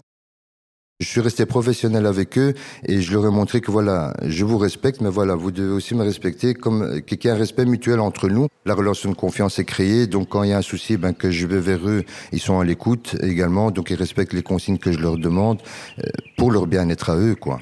Je 1.01 1.07
suis 1.07 1.19
resté 1.19 1.47
professionnel 1.47 2.05
avec 2.05 2.37
eux 2.37 2.53
et 2.85 3.01
je 3.01 3.11
leur 3.11 3.25
ai 3.25 3.31
montré 3.31 3.59
que 3.59 3.71
voilà, 3.71 4.13
je 4.23 4.45
vous 4.45 4.59
respecte, 4.59 5.01
mais 5.01 5.09
voilà, 5.09 5.33
vous 5.33 5.49
devez 5.49 5.71
aussi 5.71 5.95
me 5.95 6.03
respecter 6.03 6.53
comme 6.53 7.01
qu'il 7.01 7.17
y 7.23 7.27
ait 7.27 7.31
un 7.31 7.35
respect 7.35 7.65
mutuel 7.65 7.99
entre 7.99 8.29
nous. 8.29 8.47
La 8.67 8.75
relation 8.75 9.09
de 9.09 9.15
confiance 9.15 9.57
est 9.57 9.65
créée, 9.65 10.05
donc 10.05 10.29
quand 10.29 10.43
il 10.43 10.51
y 10.51 10.53
a 10.53 10.59
un 10.59 10.61
souci, 10.61 10.97
ben 10.97 11.13
que 11.13 11.31
je 11.31 11.47
vais 11.47 11.59
vers 11.59 11.89
eux, 11.89 12.03
ils 12.31 12.39
sont 12.39 12.59
à 12.59 12.63
l'écoute 12.63 13.15
également, 13.23 13.71
donc 13.71 13.89
ils 13.89 13.95
respectent 13.95 14.33
les 14.33 14.43
consignes 14.43 14.77
que 14.77 14.91
je 14.91 14.99
leur 14.99 15.17
demande 15.17 15.59
euh, 15.97 16.03
pour 16.37 16.51
leur 16.51 16.67
bien-être 16.67 17.09
à 17.09 17.17
eux, 17.17 17.33
quoi. 17.33 17.59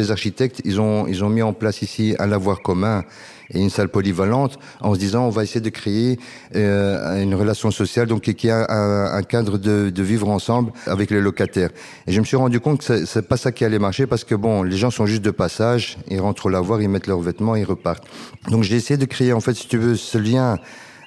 Les 0.00 0.10
architectes, 0.10 0.62
ils 0.64 0.80
ont, 0.80 1.06
ils 1.06 1.22
ont 1.22 1.28
mis 1.28 1.42
en 1.42 1.52
place 1.52 1.82
ici 1.82 2.16
un 2.18 2.26
lavoir 2.26 2.62
commun 2.62 3.04
et 3.52 3.60
une 3.60 3.68
salle 3.68 3.90
polyvalente 3.90 4.58
en 4.80 4.94
se 4.94 4.98
disant 4.98 5.26
on 5.26 5.30
va 5.30 5.42
essayer 5.42 5.60
de 5.60 5.68
créer 5.68 6.18
euh, 6.56 7.22
une 7.22 7.34
relation 7.34 7.70
sociale 7.70 8.06
donc 8.06 8.22
qui 8.22 8.48
a 8.48 8.66
un, 8.70 9.22
cadre 9.22 9.58
de, 9.58 9.90
de, 9.90 10.02
vivre 10.02 10.30
ensemble 10.30 10.72
avec 10.86 11.10
les 11.10 11.20
locataires. 11.20 11.68
Et 12.06 12.12
je 12.12 12.20
me 12.20 12.24
suis 12.24 12.38
rendu 12.38 12.60
compte 12.60 12.82
que 12.82 13.04
c'est 13.04 13.28
pas 13.28 13.36
ça 13.36 13.52
qui 13.52 13.62
allait 13.64 13.78
marcher 13.78 14.06
parce 14.06 14.24
que 14.24 14.34
bon, 14.34 14.62
les 14.62 14.78
gens 14.78 14.90
sont 14.90 15.04
juste 15.04 15.22
de 15.22 15.30
passage, 15.30 15.98
ils 16.08 16.20
rentrent 16.20 16.46
au 16.46 16.50
lavoir, 16.50 16.80
ils 16.80 16.88
mettent 16.88 17.06
leurs 17.06 17.20
vêtements, 17.20 17.56
ils 17.56 17.64
repartent. 17.64 18.04
Donc 18.48 18.62
j'ai 18.62 18.76
essayé 18.76 18.96
de 18.96 19.04
créer 19.04 19.34
en 19.34 19.40
fait, 19.40 19.52
si 19.52 19.68
tu 19.68 19.76
veux, 19.76 19.96
ce 19.96 20.16
lien 20.16 20.58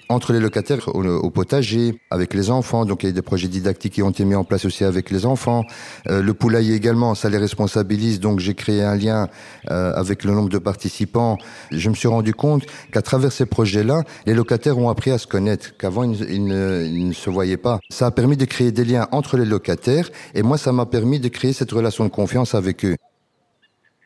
entre 0.10 0.34
les 0.34 0.40
locataires 0.40 0.88
au, 0.88 1.30
potager, 1.30 2.00
avec 2.10 2.34
les 2.34 2.50
enfants. 2.50 2.86
Donc 2.86 3.04
il 3.04 3.08
y 3.08 3.10
a 3.10 3.14
des 3.14 3.22
projets 3.22 3.48
didactiques 3.48 3.94
qui 3.94 4.04
ont 4.04 4.10
été 4.10 4.26
mis 4.26 4.36
en 4.36 4.44
place 4.44 4.66
aussi 4.66 4.84
avec 4.84 5.12
les 5.12 5.26
enfants. 5.26 5.64
Euh, 6.10 6.22
le 6.22 6.34
poulailler 6.34 6.76
également, 6.76 7.16
ça 7.16 7.30
les 7.30 7.38
responsabilise. 7.38 8.20
Donc 8.20 8.40
j'ai 8.40 8.54
créé 8.54 8.84
un 8.84 8.96
lien 8.96 9.30
euh, 9.72 9.94
avec 9.96 10.24
le 10.24 10.34
nombre 10.34 10.50
de 10.50 10.58
participants. 10.58 11.38
Je 11.72 11.90
me 11.90 11.96
suis 11.96 12.08
rendu 12.08 12.34
compte 12.34 12.66
qu'à 12.92 13.02
travers 13.02 13.32
ces 13.32 13.46
projets-là, 13.46 14.04
les 14.26 14.34
locataires 14.34 14.78
ont 14.78 14.90
appris 14.90 15.12
à 15.12 15.18
se 15.18 15.28
connaître, 15.28 15.76
qu'avant 15.78 16.04
ils, 16.04 16.46
ne, 16.46 16.86
ils 16.86 17.08
ne 17.08 17.14
se 17.14 17.30
voyaient 17.30 17.58
pas. 17.58 17.80
Ça 17.90 18.08
a 18.08 18.12
permis 18.12 18.38
de 18.38 18.46
créer 18.46 18.72
des 18.72 18.86
liens 18.86 19.08
entre 19.12 19.38
les 19.38 19.46
locataires 19.46 20.10
et 20.34 20.44
moi 20.44 20.58
ça 20.58 20.72
m'a 20.72 20.86
permis 20.86 21.20
de 21.20 21.28
créer 21.28 21.54
cette 21.54 21.72
relation 21.72 22.04
de 22.04 22.10
confiance 22.10 22.56
avec 22.56 22.86
eux. 22.86 22.96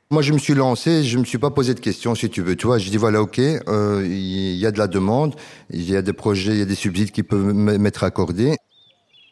Moi, 0.10 0.22
je 0.22 0.32
me 0.32 0.38
suis 0.38 0.54
lancé, 0.54 1.04
je 1.04 1.18
me 1.18 1.26
suis 1.26 1.38
pas 1.38 1.50
posé 1.50 1.74
de 1.74 1.82
questions, 1.82 2.16
si 2.16 2.30
tu 2.30 2.42
veux. 2.42 2.56
Tu 2.56 2.66
vois, 2.66 2.78
je 2.78 2.90
dis 2.90 2.96
voilà, 2.96 3.22
ok, 3.22 3.40
il 3.40 3.62
euh, 3.68 4.08
y 4.08 4.66
a 4.66 4.72
de 4.72 4.78
la 4.78 4.88
demande, 4.88 5.36
il 5.70 5.90
y 5.90 5.98
a 5.98 6.02
des 6.02 6.14
projets, 6.14 6.54
il 6.54 6.60
y 6.60 6.62
a 6.62 6.66
des 6.66 6.76
subsides 6.76 7.12
qui 7.12 7.24
peuvent 7.24 7.54
m'être 7.54 8.06
accordés. 8.06 8.56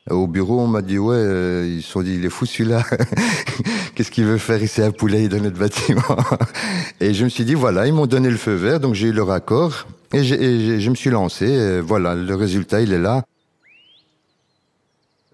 Au 0.10 0.28
bureau, 0.28 0.60
on 0.60 0.68
m'a 0.68 0.82
dit 0.82 0.98
ouais, 0.98 1.16
euh, 1.16 1.76
ils 1.78 1.82
se 1.82 1.92
sont 1.92 2.02
dit 2.02 2.16
il 2.16 2.26
est 2.26 2.30
fou 2.30 2.46
celui-là. 2.46 2.84
Qu'est-ce 3.96 4.12
qu'il 4.12 4.26
veut 4.26 4.38
faire 4.38 4.62
ici 4.62 4.82
un 4.82 4.92
poulet 4.92 5.30
dans 5.30 5.40
notre 5.40 5.58
bâtiment? 5.58 6.02
Et 7.00 7.14
je 7.14 7.24
me 7.24 7.30
suis 7.30 7.46
dit 7.46 7.54
voilà, 7.54 7.88
ils 7.88 7.94
m'ont 7.94 8.06
donné 8.06 8.30
le 8.30 8.36
feu 8.36 8.56
vert, 8.56 8.82
donc 8.82 8.96
j'ai 8.96 9.08
eu 9.08 9.14
leur 9.14 9.32
accord. 9.32 9.88
Et, 10.12 10.26
je 10.26 10.90
me 10.90 10.96
suis 10.96 11.10
lancé. 11.10 11.80
voilà, 11.80 12.16
le 12.16 12.36
résultat, 12.36 12.82
il 12.82 12.92
est 12.92 13.00
là. 13.00 13.24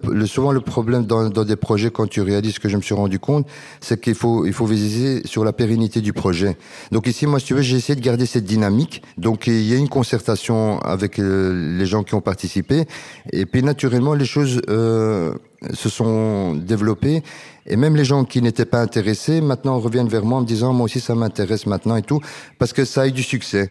Le, 0.10 0.26
souvent, 0.26 0.52
le 0.52 0.62
problème 0.62 1.06
dans, 1.06 1.30
dans, 1.30 1.44
des 1.44 1.56
projets, 1.56 1.92
quand 1.92 2.08
tu 2.08 2.22
réalises 2.22 2.56
ce 2.56 2.60
que 2.60 2.70
je 2.70 2.78
me 2.78 2.82
suis 2.82 2.96
rendu 2.96 3.20
compte, 3.20 3.48
c'est 3.80 4.00
qu'il 4.00 4.16
faut, 4.16 4.46
il 4.46 4.54
faut 4.54 4.66
viser 4.66 5.22
sur 5.26 5.44
la 5.44 5.54
pérennité 5.54 6.02
du 6.02 6.14
projet. 6.14 6.58
Donc 6.92 7.08
ici, 7.08 7.28
moi, 7.28 7.40
si 7.40 7.48
tu 7.48 7.54
veux, 7.54 7.62
j'ai 7.62 7.78
essayé 7.78 7.96
de 7.96 8.02
garder 8.02 8.26
cette 8.26 8.46
dynamique. 8.46 9.02
Donc 9.18 9.48
il 9.48 9.62
y 9.64 9.74
a 9.74 9.78
une 9.78 9.90
concertation 9.90 10.80
avec 10.80 11.20
euh, 11.20 11.78
les 11.78 11.86
gens 11.86 12.04
qui 12.04 12.16
ont 12.16 12.22
participé. 12.22 12.86
Et 13.32 13.46
puis, 13.46 13.64
naturellement, 13.64 14.14
les 14.14 14.26
choses 14.26 14.62
euh, 14.70 15.34
se 15.74 15.90
sont 15.90 16.56
développées. 16.56 17.24
Et 17.68 17.76
même 17.76 17.96
les 17.96 18.06
gens 18.06 18.26
qui 18.26 18.42
n'étaient 18.42 18.66
pas 18.66 18.82
intéressés, 18.82 19.42
maintenant 19.42 19.80
reviennent 19.80 20.10
vers 20.10 20.26
moi 20.26 20.40
en 20.40 20.42
me 20.42 20.48
disant, 20.48 20.74
moi 20.74 20.86
aussi, 20.86 21.00
ça 21.00 21.16
m'intéresse 21.16 21.66
maintenant 21.66 21.96
et 21.96 22.02
tout, 22.02 22.20
parce 22.58 22.74
que 22.74 22.86
ça 22.86 23.02
a 23.02 23.08
eu 23.08 23.12
du 23.12 23.24
succès 23.24 23.70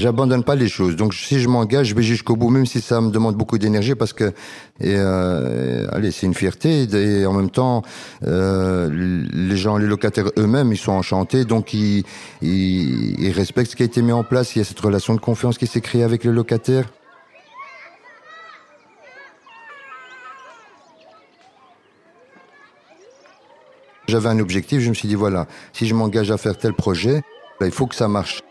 j'abandonne 0.00 0.42
pas 0.42 0.56
les 0.56 0.68
choses. 0.68 0.96
Donc 0.96 1.14
si 1.14 1.38
je 1.40 1.48
m'engage, 1.48 1.88
je 1.88 1.94
vais 1.94 2.02
jusqu'au 2.02 2.34
bout, 2.34 2.50
même 2.50 2.66
si 2.66 2.80
ça 2.80 3.00
me 3.00 3.10
demande 3.10 3.36
beaucoup 3.36 3.58
d'énergie, 3.58 3.94
parce 3.94 4.12
que 4.12 4.32
euh, 4.82 5.86
allez, 5.92 6.10
c'est 6.10 6.26
une 6.26 6.34
fierté. 6.34 6.88
Et 6.92 7.26
en 7.26 7.32
même 7.32 7.50
temps, 7.50 7.82
euh, 8.26 8.88
les 9.32 9.56
gens, 9.56 9.76
les 9.76 9.86
locataires 9.86 10.30
eux-mêmes, 10.38 10.72
ils 10.72 10.78
sont 10.78 10.92
enchantés, 10.92 11.44
donc 11.44 11.74
ils, 11.74 12.04
ils, 12.42 13.20
ils, 13.20 13.32
respectent 13.32 13.70
ce 13.70 13.76
qui 13.76 13.82
a 13.82 13.86
été 13.86 14.02
mis 14.02 14.12
en 14.12 14.24
place. 14.24 14.56
Il 14.56 14.60
y 14.60 14.62
a 14.62 14.64
cette 14.64 14.80
relation 14.80 15.14
de 15.14 15.20
confiance 15.20 15.58
qui 15.58 15.66
s'est 15.66 15.80
créée 15.80 16.02
avec 16.02 16.24
les 16.24 16.32
locataires. 16.32 16.86
J'avais 24.08 24.28
un 24.28 24.40
objectif, 24.40 24.80
je 24.80 24.88
me 24.88 24.94
suis 24.94 25.06
dit 25.06 25.14
voilà, 25.14 25.46
si 25.72 25.86
je 25.86 25.94
m'engage 25.94 26.32
à 26.32 26.36
faire 26.36 26.58
tel 26.58 26.72
projet, 26.72 27.22
il 27.60 27.70
faut 27.70 27.86
que 27.86 27.94
ça 27.94 28.08
marche. 28.08 28.42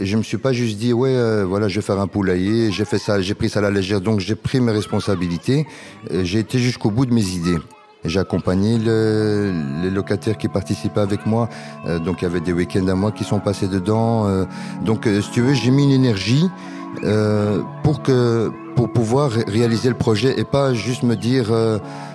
Et 0.00 0.06
je 0.06 0.16
me 0.16 0.22
suis 0.22 0.38
pas 0.38 0.54
juste 0.54 0.78
dit 0.78 0.94
ouais 0.94 1.14
euh, 1.14 1.44
voilà 1.44 1.68
je 1.68 1.76
vais 1.76 1.84
faire 1.84 2.00
un 2.00 2.06
poulailler, 2.06 2.72
j'ai 2.72 2.86
fait 2.86 2.96
ça, 2.98 3.20
j'ai 3.20 3.34
pris 3.34 3.50
ça 3.50 3.58
à 3.58 3.62
la 3.62 3.70
légère, 3.70 4.00
donc 4.00 4.18
j'ai 4.18 4.34
pris 4.34 4.58
mes 4.58 4.72
responsabilités. 4.72 5.66
J'ai 6.10 6.38
été 6.38 6.58
jusqu'au 6.58 6.90
bout 6.90 7.04
de 7.04 7.12
mes 7.12 7.26
idées. 7.28 7.58
J'ai 8.06 8.18
accompagné 8.18 8.78
le, 8.78 9.52
les 9.82 9.90
locataires 9.90 10.38
qui 10.38 10.48
participaient 10.48 11.02
avec 11.02 11.26
moi. 11.26 11.50
Euh, 11.86 11.98
donc 11.98 12.22
il 12.22 12.24
y 12.24 12.26
avait 12.28 12.40
des 12.40 12.54
week-ends 12.54 12.88
à 12.88 12.94
moi 12.94 13.12
qui 13.12 13.24
sont 13.24 13.40
passés 13.40 13.68
dedans. 13.68 14.26
Euh, 14.26 14.46
donc 14.86 15.06
si 15.06 15.30
tu 15.32 15.42
veux, 15.42 15.52
j'ai 15.52 15.70
mis 15.70 15.84
une 15.84 15.90
énergie 15.90 16.48
pour 17.82 18.02
que 18.02 18.50
pour 18.74 18.90
pouvoir 18.90 19.30
réaliser 19.30 19.90
le 19.90 19.96
projet 19.96 20.40
et 20.40 20.44
pas 20.44 20.72
juste 20.72 21.02
me 21.02 21.14
dire 21.14 21.52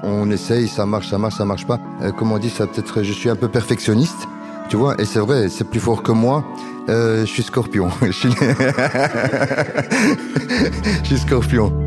on 0.02 0.32
essaye, 0.32 0.68
ça 0.68 0.88
marche, 0.88 1.10
ça 1.12 1.20
marche, 1.20 1.36
ça 1.36 1.46
marche 1.46 1.68
pas. 1.68 1.80
comme 2.18 2.32
on 2.32 2.40
dit, 2.40 2.50
ça 2.50 2.66
peut-être 2.66 3.04
je 3.04 3.14
suis 3.14 3.30
un 3.30 3.36
peu 3.36 3.48
perfectionniste. 3.48 4.28
Tu 4.68 4.78
vois, 4.78 5.00
et 5.00 5.06
c'est 5.06 5.20
vrai, 5.20 5.48
c'est 5.50 5.70
plus 5.70 5.80
fort 5.80 6.02
que 6.02 6.12
moi. 6.12 6.44
Euh, 6.90 7.22
je 7.22 7.32
suis 7.32 7.44
scorpion. 7.44 7.90
je 8.02 8.12
suis 11.04 11.18
scorpion. 11.18 11.85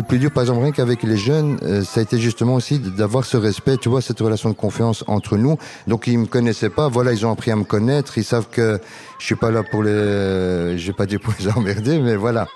Le 0.00 0.06
plus 0.06 0.18
dur, 0.18 0.30
par 0.30 0.42
exemple, 0.42 0.62
rien 0.62 0.72
qu'avec 0.72 1.02
les 1.02 1.18
jeunes, 1.18 1.58
euh, 1.62 1.82
ça 1.84 2.00
a 2.00 2.02
été 2.02 2.18
justement 2.18 2.54
aussi 2.54 2.78
d'avoir 2.78 3.26
ce 3.26 3.36
respect, 3.36 3.76
tu 3.76 3.90
vois, 3.90 4.00
cette 4.00 4.20
relation 4.20 4.48
de 4.48 4.54
confiance 4.54 5.04
entre 5.06 5.36
nous. 5.36 5.58
Donc 5.86 6.06
ils 6.06 6.18
me 6.18 6.24
connaissaient 6.24 6.70
pas, 6.70 6.88
voilà, 6.88 7.12
ils 7.12 7.26
ont 7.26 7.30
appris 7.30 7.50
à 7.50 7.56
me 7.56 7.64
connaître, 7.64 8.16
ils 8.16 8.24
savent 8.24 8.48
que 8.50 8.80
je 9.18 9.26
suis 9.26 9.34
pas 9.34 9.50
là 9.50 9.62
pour 9.62 9.82
les, 9.82 10.78
je 10.78 10.92
pas 10.92 11.04
dire 11.04 11.20
pour 11.20 11.34
les 11.38 11.48
emmerder, 11.48 11.98
mais 11.98 12.16
voilà. 12.16 12.48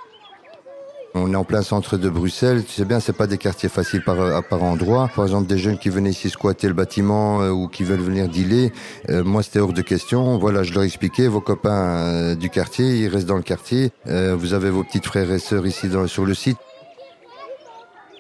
On 1.17 1.33
est 1.33 1.37
en 1.37 1.45
plein 1.45 1.63
centre 1.63 1.97
de 1.97 2.09
Bruxelles. 2.09 2.65
Tu 2.65 2.73
sais 2.73 2.85
bien, 2.85 2.99
c'est 2.99 3.13
pas 3.13 3.29
des 3.29 3.39
quartiers 3.39 3.69
faciles 3.69 4.03
par, 4.03 4.21
à 4.21 4.43
par 4.43 4.65
endroit. 4.65 5.09
Par 5.15 5.25
exemple, 5.25 5.47
des 5.47 5.59
jeunes 5.59 5.79
qui 5.79 5.89
venaient 5.89 6.11
ici 6.11 6.29
squatter 6.29 6.67
le 6.67 6.75
bâtiment 6.75 7.41
euh, 7.41 7.51
ou 7.51 7.69
qui 7.69 7.85
veulent 7.85 8.01
venir 8.01 8.27
dealer. 8.27 8.73
Euh, 9.11 9.23
moi, 9.23 9.45
c'était 9.45 9.61
hors 9.61 9.75
de 9.75 9.83
question. 9.83 10.39
Voilà, 10.39 10.65
je 10.65 10.73
leur 10.73 10.83
expliquais, 10.83 11.29
vos 11.29 11.41
copains 11.41 12.35
du 12.35 12.49
quartier, 12.49 13.03
ils 13.03 13.09
restent 13.09 13.29
dans 13.29 13.37
le 13.37 13.43
quartier. 13.43 13.93
vous 14.07 14.55
avez 14.55 14.71
vos 14.71 14.83
petites 14.83 15.07
frères 15.07 15.31
et 15.31 15.39
sœurs 15.39 15.67
ici 15.67 15.89
dans, 15.89 16.07
sur 16.09 16.25
le 16.25 16.35
site. 16.35 16.57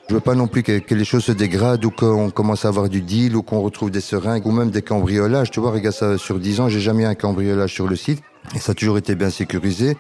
Je 0.09 0.15
veux 0.15 0.21
pas 0.21 0.35
non 0.35 0.47
plus 0.47 0.63
que, 0.63 0.95
les 0.95 1.05
choses 1.05 1.25
se 1.25 1.33
dégradent 1.33 1.85
ou 1.87 1.91
qu'on 1.91 2.31
commence 2.31 2.67
à 2.67 2.69
avoir 2.69 2.89
du 2.89 3.01
deal 3.01 3.37
ou 3.37 3.43
qu'on 3.43 3.61
retrouve 3.61 3.91
des 3.91 4.03
seringues 4.03 4.47
ou 4.47 4.51
même 4.51 4.71
des 4.71 4.83
cambriolages. 4.83 5.51
Tu 5.51 5.61
vois, 5.61 5.71
regarde 5.71 5.95
ça, 5.95 6.19
sur 6.19 6.39
10 6.39 6.61
ans, 6.61 6.69
j'ai 6.69 6.81
jamais 6.81 7.05
eu 7.05 7.07
un 7.07 7.15
cambriolage 7.15 7.73
sur 7.73 7.89
le 7.89 7.97
site 7.97 8.23
et 8.55 8.59
ça 8.59 8.73
a 8.73 8.75
toujours 8.75 8.99
été 8.99 9.15
bien 9.15 9.31
sécurisé. 9.31 9.97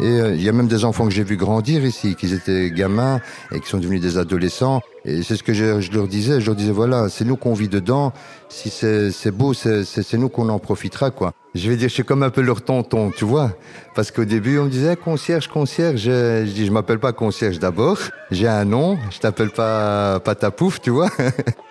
Et 0.00 0.20
euh, 0.20 0.34
il 0.34 0.42
y 0.42 0.48
a 0.48 0.52
même 0.52 0.68
des 0.68 0.84
enfants 0.84 1.04
que 1.04 1.12
j'ai 1.12 1.24
vu 1.24 1.36
grandir 1.36 1.84
ici, 1.84 2.14
qui 2.14 2.32
étaient 2.32 2.70
gamins 2.70 3.20
et 3.52 3.60
qui 3.60 3.68
sont 3.68 3.78
devenus 3.78 4.00
des 4.00 4.16
adolescents. 4.16 4.80
Et 5.04 5.22
c'est 5.22 5.36
ce 5.36 5.42
que 5.42 5.52
je, 5.52 5.80
je, 5.80 5.92
leur 5.92 6.08
disais. 6.08 6.40
Je 6.40 6.46
leur 6.46 6.54
disais, 6.54 6.72
voilà, 6.72 7.08
c'est 7.08 7.24
nous 7.24 7.36
qu'on 7.36 7.52
vit 7.52 7.68
dedans. 7.68 8.12
Si 8.48 8.70
c'est 8.70 9.30
beau, 9.30 9.52
c'est 9.52 10.14
nous 10.14 10.28
qu'on 10.28 10.48
en 10.48 10.58
profitera, 10.58 11.10
quoi. 11.10 11.32
Je 11.54 11.68
vais 11.68 11.76
dire, 11.76 11.88
je 11.88 11.94
suis 11.94 12.04
comme 12.04 12.22
un 12.22 12.30
peu 12.30 12.40
leur 12.40 12.62
tonton, 12.62 13.10
tu 13.10 13.24
vois. 13.24 13.52
Parce 13.94 14.10
qu'au 14.10 14.24
début, 14.24 14.58
on 14.58 14.64
me 14.64 14.70
disait, 14.70 14.96
concierge, 14.96 15.48
concierge. 15.48 16.00
Je, 16.00 16.44
je 16.46 16.52
dis, 16.52 16.66
je 16.66 16.72
m'appelle 16.72 16.98
pas 16.98 17.12
concierge 17.12 17.58
d'abord. 17.58 17.98
J'ai 18.30 18.48
un 18.48 18.64
nom. 18.64 18.98
Je 19.10 19.18
t'appelle 19.18 19.50
pas 19.50 20.20
Patapouf, 20.20 20.80
tu 20.80 20.90
vois. 20.90 21.10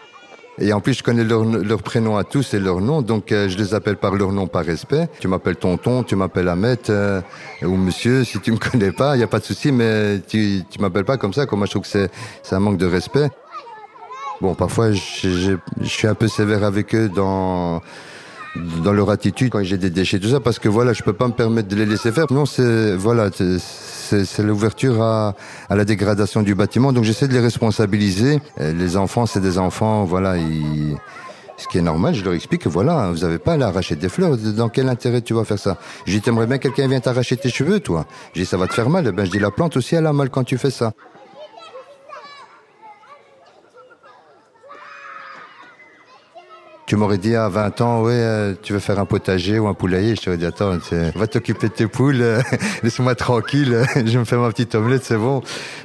Et 0.62 0.74
en 0.74 0.82
plus, 0.82 0.94
je 0.94 1.04
connais 1.04 1.24
leur, 1.24 1.46
leur 1.46 1.82
prénom 1.82 2.18
à 2.18 2.24
tous 2.26 2.54
et 2.54 2.60
leur 2.60 2.82
nom, 2.82 3.02
donc 3.02 3.32
euh, 3.32 3.48
je 3.48 3.58
les 3.58 3.74
appelle 3.74 3.96
par 3.96 4.16
leur 4.16 4.34
nom 4.34 4.46
par 4.46 4.66
respect. 4.66 5.08
Tu 5.20 5.28
m'appelles 5.30 5.56
tonton, 5.56 6.04
tu 6.04 6.18
m'appelles 6.18 6.50
Ahmed 6.50 6.80
euh, 6.90 7.22
ou 7.62 7.78
monsieur. 7.78 8.26
Si 8.26 8.40
tu 8.40 8.52
me 8.52 8.58
connais 8.58 8.92
pas, 8.92 9.16
il 9.16 9.22
y 9.22 9.24
a 9.24 9.28
pas 9.28 9.40
de 9.40 9.46
souci, 9.46 9.72
mais 9.72 10.20
tu 10.28 10.64
tu 10.70 10.80
m'appelles 10.80 11.06
pas 11.06 11.18
comme 11.18 11.34
ça. 11.34 11.46
Comme 11.46 11.66
je 11.66 11.72
trouve 11.72 11.84
que 11.84 11.88
c'est 11.88 12.56
un 12.56 12.60
manque 12.60 12.78
de 12.78 12.86
respect. 12.86 13.30
Bon, 14.42 14.54
parfois, 14.54 14.92
je, 14.92 15.56
je 15.82 15.88
suis 15.88 16.08
un 16.08 16.16
peu 16.16 16.28
sévère 16.28 16.64
avec 16.64 16.94
eux 16.94 17.10
dans 17.10 17.82
dans 18.84 18.94
leur 18.94 19.10
attitude 19.10 19.52
quand 19.52 19.64
j'ai 19.64 19.78
des 19.78 19.90
déchets, 19.90 20.20
tout 20.20 20.30
ça, 20.30 20.40
parce 20.40 20.60
que 20.60 20.68
voilà, 20.68 20.94
je 20.94 21.04
peux 21.04 21.14
pas 21.14 21.28
me 21.28 21.34
permettre 21.34 21.68
de 21.68 21.76
les 21.76 21.86
laisser 21.86 22.12
faire. 22.12 22.26
Non, 22.32 22.46
c'est 22.46 22.96
voilà, 22.96 23.30
l'ouverture 24.40 25.02
à, 25.02 25.36
la 25.70 25.86
dégradation 25.86 26.42
du 26.42 26.56
bâtiment. 26.56 26.94
Donc 26.94 27.04
j'essaie 27.04 27.28
de 27.28 27.34
les 27.34 27.40
responsabiliser. 27.40 28.40
Les 28.58 28.98
enfants, 28.98 29.26
c'est 29.26 29.42
des 29.42 29.58
enfants, 29.58 30.04
voilà, 30.06 30.36
ce 31.60 31.68
qui 31.68 31.78
est 31.78 31.82
normal, 31.82 32.16
je 32.16 32.24
leur 32.24 32.34
explique 32.34 32.62
que 32.62 32.70
voilà, 32.70 33.12
vous 33.12 33.26
avez 33.26 33.38
pas 33.38 33.54
à 33.54 33.58
l'arracher 33.58 33.96
des 33.96 34.08
fleurs. 34.08 34.38
Dans 34.38 34.70
quel 34.70 34.88
intérêt 34.88 35.22
tu 35.22 35.34
vas 35.34 35.44
faire 35.44 35.60
ça? 35.60 35.78
J'ai 36.06 36.14
dit, 36.14 36.22
t'aimerais 36.22 36.48
bien 36.48 36.58
quelqu'un 36.58 36.88
vienne 36.88 37.02
t'arracher 37.02 37.36
tes 37.36 37.50
cheveux, 37.50 37.82
toi? 37.82 38.06
J'ai 38.34 38.44
dit, 38.44 38.46
ça 38.46 38.58
va 38.58 38.68
te 38.68 38.74
faire 38.74 38.90
mal. 38.90 39.06
Eh 39.08 39.12
ben, 39.12 39.26
je 39.26 39.32
dis, 39.32 39.40
la 39.40 39.52
plante 39.52 39.76
aussi, 39.76 39.96
elle 39.96 40.08
a 40.08 40.14
mal 40.14 40.30
quand 40.30 40.46
tu 40.46 40.58
fais 40.58 40.72
ça. 40.72 40.94
Tu 46.90 46.96
m'aurais 46.96 47.20
dit 47.20 47.36
à 47.36 47.50
20 47.50 47.82
ans, 47.82 48.02
ouais, 48.02 48.14
euh, 48.14 48.56
tu 48.64 48.74
veux 48.74 48.80
faire 48.80 48.98
un 48.98 49.06
potager 49.06 49.60
ou 49.60 49.68
un 49.68 49.76
poulailler. 49.76 50.16
Je 50.16 50.24
t'aurais 50.24 50.38
dit, 50.38 50.46
attends, 50.48 50.76
va 51.14 51.28
t'occuper 51.28 51.68
de 51.68 51.74
tes 51.74 51.86
poules, 51.86 52.20
euh, 52.20 52.42
laisse-moi 52.84 53.14
tranquille, 53.14 53.84
je 54.08 54.18
me 54.18 54.24
fais 54.24 54.38
ma 54.38 54.50
petite 54.50 54.74
omelette, 54.74 55.04
c'est 55.04 55.16
bon. 55.16 55.44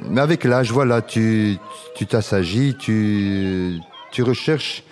Mais 0.09 0.19
avec 0.19 0.43
l'âge, 0.45 0.71
voilà, 0.71 1.03
tu 1.03 1.57
tu 1.95 2.07
t'assagis, 2.07 2.75
tu 2.79 3.77
tu 4.11 4.23
recherches 4.23 4.83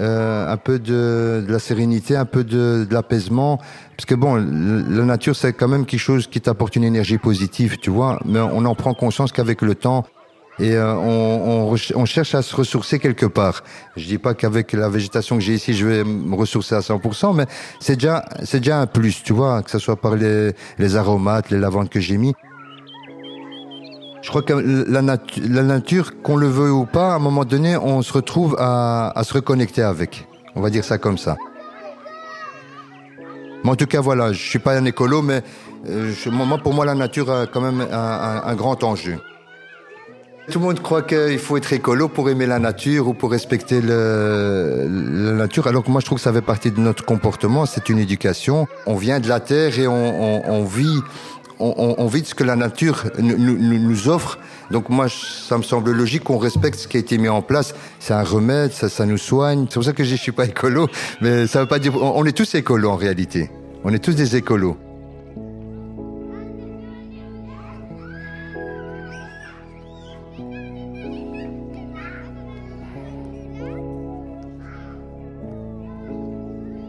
euh, 0.00 0.52
un 0.52 0.56
peu 0.56 0.80
de, 0.80 1.44
de, 1.46 1.52
la 1.52 1.60
sérénité, 1.60 2.16
un 2.16 2.24
peu 2.24 2.42
de, 2.42 2.84
de 2.84 2.92
l'apaisement, 2.92 3.58
parce 3.96 4.06
que 4.06 4.16
bon, 4.16 4.34
la 4.34 5.04
nature 5.04 5.36
c'est 5.36 5.52
quand 5.52 5.68
même 5.68 5.86
quelque 5.86 6.00
chose 6.00 6.26
qui 6.26 6.40
t'apporte 6.40 6.74
une 6.74 6.82
énergie 6.82 7.18
positive, 7.18 7.76
tu 7.80 7.90
vois. 7.90 8.18
Mais 8.24 8.40
on 8.40 8.64
en 8.64 8.74
prend 8.74 8.94
conscience 8.94 9.30
qu'avec 9.30 9.62
le 9.62 9.76
temps, 9.76 10.06
et 10.62 10.76
euh, 10.76 10.94
on, 10.94 12.04
cherche 12.06 12.36
à 12.36 12.42
se 12.42 12.54
ressourcer 12.54 13.00
quelque 13.00 13.26
part. 13.26 13.64
Je 13.96 14.06
dis 14.06 14.18
pas 14.18 14.32
qu'avec 14.32 14.72
la 14.72 14.88
végétation 14.88 15.34
que 15.36 15.42
j'ai 15.42 15.54
ici, 15.54 15.74
je 15.74 15.84
vais 15.84 16.04
me 16.04 16.36
ressourcer 16.36 16.76
à 16.76 16.78
100%, 16.78 17.34
mais 17.34 17.46
c'est 17.80 17.96
déjà, 17.96 18.22
un 18.80 18.86
plus, 18.86 19.24
tu 19.24 19.32
vois, 19.32 19.62
que 19.62 19.70
ce 19.72 19.80
soit 19.80 19.96
par 19.96 20.14
les, 20.14 20.52
les 20.78 20.96
aromates, 20.96 21.50
les 21.50 21.58
lavandes 21.58 21.88
que 21.88 21.98
j'ai 21.98 22.16
mis. 22.16 22.32
Je 24.22 24.28
crois 24.28 24.42
que 24.42 24.52
la, 24.52 25.02
natu 25.02 25.40
la 25.40 25.64
nature, 25.64 26.22
qu'on 26.22 26.36
le 26.36 26.46
veut 26.46 26.70
ou 26.70 26.86
pas, 26.86 27.14
à 27.14 27.16
un 27.16 27.18
moment 27.18 27.44
donné, 27.44 27.76
on 27.76 28.00
se 28.02 28.12
retrouve 28.12 28.54
à, 28.60 29.20
se 29.24 29.34
reconnecter 29.34 29.82
avec. 29.82 30.28
On 30.54 30.60
va 30.60 30.70
dire 30.70 30.84
ça 30.84 30.96
comme 30.96 31.18
ça. 31.18 31.36
Mais 33.64 33.70
en 33.70 33.74
tout 33.74 33.86
cas, 33.86 34.00
voilà, 34.00 34.32
je 34.32 34.40
suis 34.40 34.60
pas 34.60 34.76
un 34.76 34.84
écolo, 34.84 35.22
mais 35.22 35.42
euh, 35.88 36.12
pour 36.62 36.72
moi, 36.72 36.84
la 36.84 36.94
nature 36.94 37.32
a 37.32 37.46
quand 37.48 37.60
même 37.60 37.84
un 37.90 38.54
grand 38.54 38.84
enjeu. 38.84 39.18
Tout 40.50 40.58
le 40.58 40.64
monde 40.64 40.82
croit 40.82 41.02
qu'il 41.02 41.38
faut 41.38 41.56
être 41.56 41.72
écolo 41.72 42.08
pour 42.08 42.28
aimer 42.28 42.46
la 42.46 42.58
nature 42.58 43.06
ou 43.06 43.14
pour 43.14 43.30
respecter 43.30 43.80
le, 43.80 44.88
la 44.88 45.32
nature, 45.32 45.68
alors 45.68 45.84
que 45.84 45.90
moi 45.90 46.00
je 46.00 46.06
trouve 46.06 46.18
que 46.18 46.24
ça 46.24 46.32
fait 46.32 46.42
partie 46.42 46.72
de 46.72 46.80
notre 46.80 47.04
comportement, 47.04 47.64
c'est 47.64 47.88
une 47.88 47.98
éducation. 47.98 48.66
On 48.86 48.96
vient 48.96 49.20
de 49.20 49.28
la 49.28 49.38
terre 49.38 49.78
et 49.78 49.86
on, 49.86 49.92
on, 49.94 50.42
on 50.50 50.64
vit 50.64 51.00
on, 51.60 51.94
on, 51.96 52.06
vit 52.08 52.24
ce 52.24 52.34
que 52.34 52.42
la 52.42 52.56
nature 52.56 53.04
nous, 53.20 53.36
nous, 53.36 53.78
nous 53.78 54.08
offre. 54.08 54.40
Donc 54.72 54.88
moi, 54.88 55.06
ça 55.08 55.58
me 55.58 55.62
semble 55.62 55.92
logique 55.92 56.24
qu'on 56.24 56.38
respecte 56.38 56.76
ce 56.76 56.88
qui 56.88 56.96
a 56.96 57.00
été 57.00 57.18
mis 57.18 57.28
en 57.28 57.40
place. 57.40 57.72
C'est 58.00 58.14
un 58.14 58.24
remède, 58.24 58.72
ça, 58.72 58.88
ça 58.88 59.06
nous 59.06 59.18
soigne. 59.18 59.66
C'est 59.68 59.74
pour 59.74 59.84
ça 59.84 59.92
que 59.92 60.02
je 60.02 60.16
suis 60.16 60.32
pas 60.32 60.46
écolo, 60.46 60.88
mais 61.20 61.46
ça 61.46 61.60
veut 61.60 61.68
pas 61.68 61.78
dire. 61.78 61.94
On, 61.94 62.20
on 62.20 62.24
est 62.24 62.36
tous 62.36 62.52
écolos 62.56 62.90
en 62.90 62.96
réalité. 62.96 63.48
On 63.84 63.92
est 63.92 64.02
tous 64.02 64.14
des 64.16 64.34
écolos. 64.34 64.76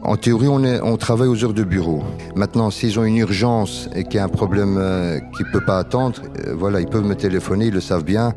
En 0.06 0.18
théorie, 0.18 0.50
on, 0.50 0.98
travaille 0.98 1.30
aux 1.30 1.46
heures 1.46 1.54
de 1.54 1.64
bureau. 1.64 2.04
Maintenant, 2.36 2.70
s'ils 2.72 3.00
ont 3.00 3.06
une 3.06 3.16
urgence 3.16 3.90
et 3.96 4.04
qu'il 4.04 4.16
y 4.16 4.20
a 4.20 4.26
un 4.26 4.28
problème 4.30 4.76
euh, 4.78 5.20
qui 5.38 5.44
ne 5.44 5.52
peut 5.54 5.64
pas 5.66 5.78
attendre, 5.78 6.22
euh, 6.46 6.54
voilà, 6.58 6.82
ils 6.82 6.88
peuvent 6.88 7.06
me 7.06 7.16
téléphoner, 7.16 7.68
ils 7.68 7.74
le 7.74 7.80
savent 7.80 8.04
bien. 8.04 8.34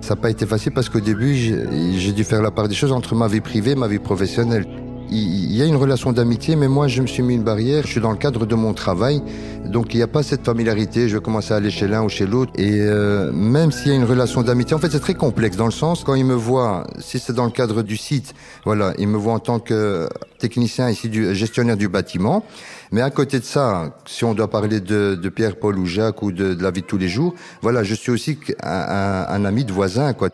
Ça 0.00 0.14
n'a 0.14 0.20
pas 0.20 0.30
été 0.30 0.46
facile 0.46 0.72
parce 0.72 0.88
qu'au 0.88 1.00
début, 1.00 1.34
j'ai 1.34 2.12
dû 2.12 2.22
faire 2.22 2.42
la 2.42 2.52
part 2.52 2.68
des 2.68 2.76
choses 2.76 2.92
entre 2.92 3.16
ma 3.16 3.26
vie 3.26 3.40
privée 3.40 3.72
et 3.72 3.74
ma 3.74 3.88
vie 3.88 3.98
professionnelle. 3.98 4.66
Il 5.14 5.54
y 5.54 5.60
a 5.60 5.66
une 5.66 5.76
relation 5.76 6.10
d'amitié, 6.10 6.56
mais 6.56 6.68
moi, 6.68 6.88
je 6.88 7.02
me 7.02 7.06
suis 7.06 7.22
mis 7.22 7.34
une 7.34 7.42
barrière. 7.42 7.82
Je 7.84 7.88
suis 7.88 8.00
dans 8.00 8.12
le 8.12 8.16
cadre 8.16 8.46
de 8.46 8.54
mon 8.54 8.72
travail, 8.72 9.22
donc 9.66 9.92
il 9.92 9.98
n'y 9.98 10.02
a 10.02 10.06
pas 10.06 10.22
cette 10.22 10.42
familiarité. 10.42 11.06
Je 11.06 11.18
vais 11.18 11.22
commencer 11.22 11.52
à 11.52 11.58
aller 11.58 11.70
chez 11.70 11.86
l'un 11.86 12.02
ou 12.02 12.08
chez 12.08 12.24
l'autre. 12.26 12.52
Et 12.56 12.80
euh, 12.80 13.30
même 13.30 13.72
s'il 13.72 13.88
y 13.88 13.90
a 13.90 13.94
une 13.94 14.04
relation 14.04 14.40
d'amitié, 14.42 14.74
en 14.74 14.78
fait, 14.78 14.90
c'est 14.90 15.00
très 15.00 15.12
complexe 15.12 15.58
dans 15.58 15.66
le 15.66 15.70
sens 15.72 16.02
quand 16.02 16.14
il 16.14 16.24
me 16.24 16.34
voit, 16.34 16.86
si 16.98 17.18
c'est 17.18 17.34
dans 17.34 17.44
le 17.44 17.50
cadre 17.50 17.82
du 17.82 17.98
site, 17.98 18.32
voilà, 18.64 18.94
il 18.98 19.08
me 19.08 19.18
voit 19.18 19.34
en 19.34 19.38
tant 19.38 19.58
que 19.58 20.08
technicien 20.38 20.88
ici, 20.88 21.10
du 21.10 21.34
gestionnaire 21.34 21.76
du 21.76 21.88
bâtiment. 21.88 22.42
Mais 22.90 23.02
à 23.02 23.10
côté 23.10 23.38
de 23.38 23.44
ça, 23.44 23.94
si 24.06 24.24
on 24.24 24.32
doit 24.32 24.48
parler 24.48 24.80
de, 24.80 25.14
de 25.14 25.28
Pierre, 25.28 25.56
Paul 25.56 25.78
ou 25.78 25.84
Jacques 25.84 26.22
ou 26.22 26.32
de, 26.32 26.54
de 26.54 26.62
la 26.62 26.70
vie 26.70 26.80
de 26.80 26.86
tous 26.86 26.98
les 26.98 27.08
jours, 27.08 27.34
voilà, 27.60 27.82
je 27.82 27.94
suis 27.94 28.10
aussi 28.10 28.38
un, 28.62 28.70
un, 28.70 29.26
un 29.28 29.44
ami 29.44 29.64
de 29.66 29.72
voisin, 29.72 30.14
quoi. 30.14 30.30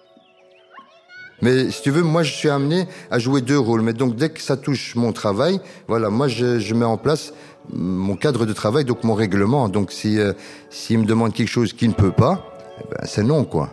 Mais 1.42 1.70
si 1.70 1.82
tu 1.82 1.90
veux, 1.90 2.02
moi 2.02 2.22
je 2.22 2.32
suis 2.32 2.48
amené 2.48 2.86
à 3.10 3.18
jouer 3.18 3.40
deux 3.40 3.58
rôles. 3.58 3.82
Mais 3.82 3.92
donc 3.92 4.16
dès 4.16 4.28
que 4.30 4.40
ça 4.40 4.56
touche 4.56 4.94
mon 4.94 5.12
travail, 5.12 5.60
voilà, 5.86 6.10
moi 6.10 6.28
je, 6.28 6.58
je 6.58 6.74
mets 6.74 6.84
en 6.84 6.96
place 6.96 7.32
mon 7.72 8.16
cadre 8.16 8.46
de 8.46 8.52
travail, 8.52 8.84
donc 8.84 9.04
mon 9.04 9.14
règlement. 9.14 9.68
Donc 9.68 9.92
si 9.92 10.18
euh, 10.18 10.32
s'il 10.70 10.98
me 11.00 11.04
demande 11.04 11.32
quelque 11.32 11.48
chose 11.48 11.72
qu'il 11.72 11.88
ne 11.88 11.94
peut 11.94 12.12
pas, 12.12 12.58
eh 12.80 12.84
ben, 12.90 13.04
c'est 13.04 13.24
non 13.24 13.44
quoi. 13.44 13.72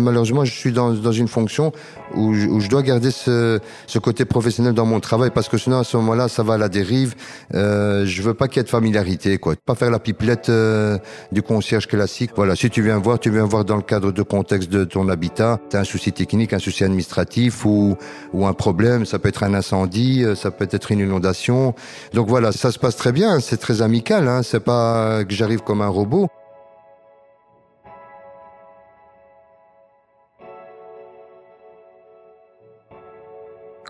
Malheureusement, 0.00 0.44
je 0.44 0.52
suis 0.52 0.72
dans, 0.72 0.92
dans 0.92 1.12
une 1.12 1.28
fonction 1.28 1.72
où 2.14 2.34
je, 2.34 2.46
où 2.46 2.60
je 2.60 2.68
dois 2.68 2.82
garder 2.82 3.10
ce, 3.10 3.60
ce 3.86 3.98
côté 3.98 4.24
professionnel 4.24 4.74
dans 4.74 4.86
mon 4.86 5.00
travail 5.00 5.30
parce 5.34 5.48
que 5.48 5.58
sinon 5.58 5.78
à 5.78 5.84
ce 5.84 5.96
moment-là, 5.98 6.28
ça 6.28 6.42
va 6.42 6.54
à 6.54 6.58
la 6.58 6.68
dérive. 6.68 7.14
Euh, 7.54 8.04
je 8.06 8.22
veux 8.22 8.34
pas 8.34 8.48
qu'il 8.48 8.58
y 8.58 8.60
ait 8.60 8.64
de 8.64 8.68
familiarité, 8.68 9.38
quoi. 9.38 9.54
Pas 9.64 9.74
faire 9.74 9.90
la 9.90 9.98
pipelette 9.98 10.48
euh, 10.48 10.98
du 11.32 11.42
concierge 11.42 11.86
classique. 11.86 12.32
Voilà, 12.36 12.56
si 12.56 12.70
tu 12.70 12.82
viens 12.82 12.98
voir, 12.98 13.18
tu 13.18 13.30
viens 13.30 13.44
voir 13.44 13.64
dans 13.64 13.76
le 13.76 13.82
cadre 13.82 14.12
de 14.12 14.22
contexte 14.22 14.70
de 14.70 14.84
ton 14.84 15.08
habitat. 15.08 15.58
T'as 15.68 15.80
un 15.80 15.84
souci 15.84 16.12
technique, 16.12 16.52
un 16.52 16.58
souci 16.58 16.84
administratif 16.84 17.64
ou 17.64 17.96
ou 18.32 18.46
un 18.46 18.54
problème. 18.54 19.04
Ça 19.06 19.18
peut 19.18 19.28
être 19.28 19.42
un 19.42 19.54
incendie, 19.54 20.24
euh, 20.24 20.34
ça 20.34 20.50
peut 20.50 20.68
être 20.70 20.92
une 20.92 21.00
inondation. 21.00 21.74
Donc 22.14 22.28
voilà, 22.28 22.52
ça 22.52 22.72
se 22.72 22.78
passe 22.78 22.96
très 22.96 23.12
bien. 23.12 23.40
C'est 23.40 23.58
très 23.58 23.82
amical. 23.82 24.28
Hein. 24.28 24.42
C'est 24.42 24.60
pas 24.60 25.24
que 25.24 25.34
j'arrive 25.34 25.60
comme 25.60 25.82
un 25.82 25.88
robot. 25.88 26.28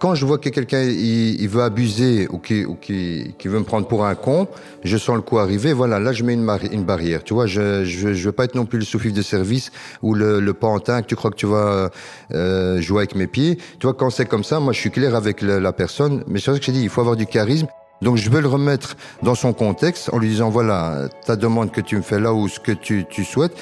Quand 0.01 0.15
je 0.15 0.25
vois 0.25 0.39
que 0.39 0.49
quelqu'un 0.49 0.83
il, 0.83 1.41
il 1.41 1.49
veut 1.49 1.63
abuser 1.63 2.27
ou 2.31 2.39
qui, 2.39 2.65
ou 2.65 2.75
qui, 2.75 3.35
qui 3.39 3.49
veut 3.49 3.59
me 3.59 3.65
prendre 3.65 3.87
pour 3.87 4.07
un 4.07 4.15
con, 4.15 4.49
je 4.83 4.97
sens 4.97 5.15
le 5.15 5.21
coup 5.21 5.39
arriver. 5.39 5.73
Voilà, 5.75 6.01
là 6.01 6.13
je 6.13 6.25
mets 6.25 6.33
une, 6.33 6.85
barrière. 6.85 7.23
Tu 7.23 7.35
vois, 7.35 7.47
je, 7.47 7.85
je 7.85 8.15
je 8.15 8.25
veux 8.25 8.33
pas 8.33 8.45
être 8.45 8.55
non 8.55 8.65
plus 8.65 8.79
le 8.79 8.85
sous 8.85 8.99
de 8.99 9.23
service 9.23 9.71
ou 10.03 10.15
le, 10.15 10.41
le 10.41 10.55
pantin 10.55 11.03
que 11.03 11.07
tu 11.07 11.17
crois 11.17 11.31
que 11.31 11.37
tu 11.37 11.47
vas 11.47 11.91
euh, 12.33 12.81
jouer 12.81 13.01
avec 13.01 13.15
mes 13.15 13.27
pieds. 13.27 13.57
Tu 13.79 13.87
vois, 13.87 13.95
quand 13.95 14.09
c'est 14.09 14.25
comme 14.25 14.43
ça, 14.43 14.59
moi 14.59 14.73
je 14.73 14.81
suis 14.81 14.91
clair 14.91 15.15
avec 15.15 15.43
la 15.43 15.73
personne. 15.73 16.25
Mais 16.27 16.41
c'est 16.41 16.51
vrai 16.51 16.61
que 16.61 16.67
je 16.67 16.71
dis, 16.73 16.83
il 16.83 16.89
faut 16.89 17.03
avoir 17.03 17.17
du 17.17 17.27
charisme. 17.27 17.67
Donc 18.01 18.17
je 18.17 18.31
veux 18.31 18.41
le 18.41 18.49
remettre 18.49 18.97
dans 19.23 19.35
son 19.35 19.53
contexte 19.53 20.09
en 20.15 20.19
lui 20.19 20.31
disant 20.31 20.49
voilà 20.49 21.11
ta 21.27 21.37
demande 21.37 21.71
que 21.71 21.83
tu 21.83 21.97
me 21.97 22.03
fais 22.03 22.19
là 22.19 22.33
ou 22.33 22.49
ce 22.49 22.59
que 22.59 22.73
tu, 22.73 23.05
tu 23.11 23.25
souhaites, 23.25 23.53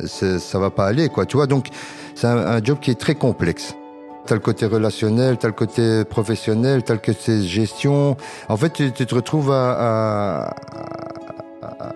euh, 0.00 0.38
ça 0.38 0.58
va 0.58 0.70
pas 0.70 0.86
aller 0.86 1.10
quoi. 1.10 1.26
Tu 1.26 1.36
vois 1.36 1.46
donc 1.46 1.66
c'est 2.14 2.26
un, 2.26 2.38
un 2.38 2.64
job 2.64 2.78
qui 2.80 2.90
est 2.90 2.98
très 2.98 3.14
complexe. 3.14 3.74
T'as 4.24 4.34
le 4.36 4.40
côté 4.40 4.66
relationnel, 4.66 5.36
t'as 5.36 5.48
le 5.48 5.54
côté 5.54 6.04
professionnel, 6.04 6.84
t'as 6.84 6.94
le 6.94 7.00
côté 7.00 7.42
gestion. 7.42 8.16
En 8.48 8.56
fait, 8.56 8.70
tu, 8.70 8.92
te 8.92 9.14
retrouves 9.14 9.50
à, 9.50 10.54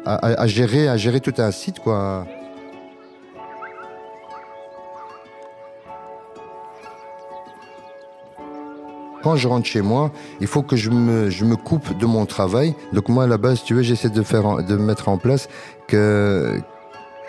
à, 0.04 0.46
gérer, 0.46 0.88
à 0.88 0.96
gérer 0.96 1.20
tout 1.20 1.34
un 1.38 1.50
site, 1.52 1.78
quoi. 1.78 2.26
Quand 9.22 9.34
je 9.34 9.48
rentre 9.48 9.66
chez 9.66 9.82
moi, 9.82 10.12
il 10.40 10.46
faut 10.46 10.62
que 10.62 10.76
je 10.76 10.90
me, 10.90 11.30
je 11.30 11.44
me 11.44 11.56
coupe 11.56 11.98
de 11.98 12.06
mon 12.06 12.26
travail. 12.26 12.74
Donc 12.92 13.08
moi, 13.08 13.24
à 13.24 13.26
la 13.26 13.38
base, 13.38 13.62
tu 13.64 13.74
veux, 13.74 13.82
j'essaie 13.82 14.08
de 14.08 14.22
faire, 14.22 14.62
de 14.62 14.76
mettre 14.76 15.08
en 15.08 15.18
place 15.18 15.48
que 15.88 16.60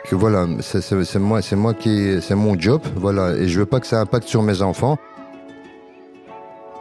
que 0.09 0.15
voilà, 0.15 0.47
c'est 0.61 1.15
moi, 1.19 1.41
c'est 1.41 1.55
moi 1.55 1.73
qui, 1.73 2.21
c'est 2.21 2.35
mon 2.35 2.57
job, 2.59 2.81
voilà, 2.95 3.35
et 3.35 3.47
je 3.47 3.59
veux 3.59 3.65
pas 3.65 3.79
que 3.79 3.87
ça 3.87 3.99
impacte 4.01 4.27
sur 4.27 4.41
mes 4.41 4.61
enfants. 4.61 4.97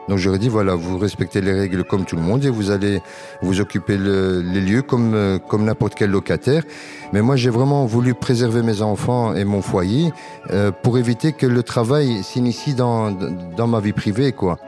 Donc 0.09 0.19
j'aurais 0.19 0.39
dit 0.39 0.49
voilà, 0.49 0.77
vous 0.77 0.99
respectez 0.99 1.41
les 1.41 1.53
règles 1.53 1.83
comme 1.83 2.05
tout 2.05 2.15
le 2.15 2.23
monde 2.23 2.45
et 2.45 2.49
vous 2.49 2.71
allez 2.71 3.01
vous 3.43 3.61
occuper 3.61 3.97
le- 3.99 4.41
les 4.41 4.61
lieux 4.61 4.83
comme 4.83 5.41
comme 5.49 5.65
n'importe 5.65 5.97
quel 5.97 6.11
locataire. 6.11 6.63
Mais 7.13 7.23
moi 7.23 7.35
j'ai 7.35 7.51
vraiment 7.51 7.87
voulu 7.87 8.15
préserver 8.15 8.63
mes 8.63 8.83
enfants 8.83 9.35
et 9.35 9.45
mon 9.45 9.63
foyer 9.63 10.13
euh, 10.53 10.71
pour 10.71 10.97
éviter 10.97 11.33
que 11.33 11.45
le 11.47 11.65
travail 11.65 12.23
s'initie 12.23 12.75
dans 12.75 13.11
dans 13.57 13.67
ma 13.67 13.81
vie 13.81 13.93
privée 13.93 14.31
quoi. 14.31 14.59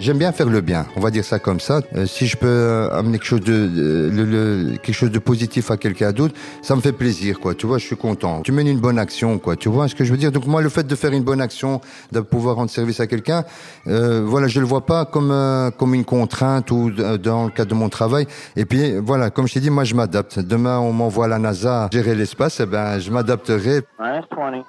J'aime 0.00 0.16
bien 0.16 0.32
faire 0.32 0.48
le 0.48 0.62
bien, 0.62 0.86
on 0.96 1.00
va 1.00 1.10
dire 1.10 1.24
ça 1.24 1.38
comme 1.38 1.60
ça. 1.60 1.80
Euh, 1.94 2.06
si 2.06 2.26
je 2.26 2.34
peux 2.38 2.46
euh, 2.46 2.88
amener 2.90 3.18
quelque 3.18 3.26
chose 3.26 3.42
de, 3.42 3.66
de- 3.66 4.10
le- 4.10 4.24
le- 4.24 4.76
quelque 4.78 4.94
chose 4.94 5.10
de 5.10 5.18
positif 5.18 5.70
à 5.70 5.76
quelqu'un 5.76 6.10
d'autre, 6.12 6.34
ça 6.62 6.74
me 6.74 6.80
fait 6.80 6.92
plaisir, 6.92 7.38
quoi. 7.38 7.54
Tu 7.54 7.66
vois, 7.66 7.76
je 7.76 7.84
suis 7.84 7.96
content. 7.98 8.40
Tu 8.40 8.50
mènes 8.50 8.66
une 8.68 8.80
bonne 8.80 8.98
action, 8.98 9.38
quoi. 9.38 9.56
Tu 9.56 9.68
vois 9.68 9.88
ce 9.88 9.94
que 9.94 10.02
je 10.04 10.10
veux 10.10 10.16
dire? 10.16 10.32
Donc 10.32 10.46
moi, 10.46 10.62
le 10.62 10.70
fait 10.70 10.86
de 10.86 10.94
faire 10.94 11.12
une 11.12 11.22
bonne 11.22 11.42
action, 11.42 11.82
de 12.12 12.20
pouvoir 12.20 12.56
rendre 12.56 12.70
service 12.70 12.98
à 13.00 13.06
quelqu'un, 13.06 13.44
euh, 13.88 14.22
voilà, 14.24 14.48
je 14.48 14.58
le 14.60 14.64
vois 14.66 14.86
pas 14.86 15.04
comme 15.04 15.30
euh, 15.32 15.70
comme 15.70 15.92
une 15.94 16.06
contrainte 16.06 16.70
ou 16.70 16.90
de- 16.90 17.18
dans 17.18 17.44
le 17.44 17.50
cadre 17.50 17.68
de 17.70 17.74
mon 17.76 17.90
travail. 17.90 18.26
Et 18.56 18.64
puis 18.64 18.96
voilà, 18.96 19.28
comme 19.28 19.46
je 19.48 19.52
t'ai 19.54 19.60
dit, 19.60 19.70
moi, 19.70 19.84
je 19.84 19.94
m'adapte. 19.94 20.38
Demain, 20.38 20.78
on 20.78 20.94
m'envoie 20.94 21.26
à 21.26 21.28
la 21.28 21.38
NASA 21.38 21.90
gérer 21.92 22.14
l'espace, 22.14 22.58
eh 22.60 22.66
ben, 22.66 22.98
je 22.98 23.10
m'adapterai. 23.10 23.82
Minus 24.00 24.24
20. 24.34 24.64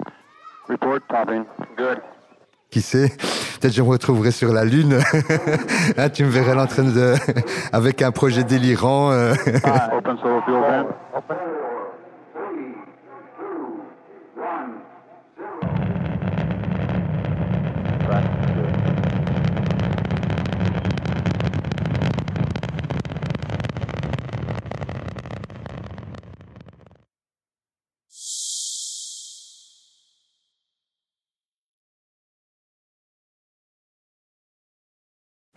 Report 0.67 1.00
popping. 1.08 1.44
Good. 1.78 2.00
Qui 2.71 2.81
sait 2.81 3.10
Peut-être 3.60 3.73
je 3.73 3.81
me 3.81 3.89
retrouverai 3.89 4.31
sur 4.31 4.53
la 4.53 4.63
Lune. 4.63 4.97
Hein, 5.97 6.10
tu 6.10 6.23
me 6.23 6.29
verrais 6.29 6.57
en 6.57 6.67
train 6.67 6.84
de, 6.84 7.15
avec 7.73 8.01
un 8.01 8.12
projet 8.12 8.43
délirant. 8.45 9.12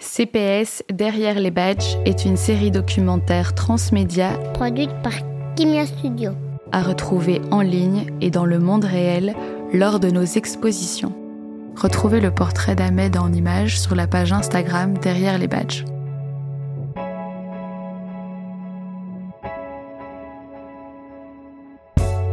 CPS 0.05 0.85
Derrière 0.93 1.41
les 1.41 1.51
badges 1.51 1.97
est 2.05 2.25
une 2.25 2.37
série 2.37 2.71
documentaire 2.71 3.55
transmédia 3.55 4.35
Produite 4.53 4.93
par 5.03 5.15
Kimia 5.57 5.87
Studio. 5.87 6.33
à 6.73 6.83
retrouver 6.83 7.41
en 7.51 7.63
ligne 7.63 8.13
et 8.21 8.31
dans 8.31 8.45
le 8.45 8.59
monde 8.59 8.85
réel 8.85 9.35
lors 9.73 10.01
de 10.01 10.11
nos 10.11 10.25
expositions. 10.25 11.13
Retrouvez 11.75 12.21
le 12.21 12.31
portrait 12.31 12.75
d'Ahmed 12.75 13.17
en 13.17 13.33
images 13.33 13.81
sur 13.81 13.95
la 13.95 14.07
page 14.07 14.33
Instagram 14.33 14.95
Derrière 14.99 15.39
les 15.39 15.49
badges. 15.49 15.85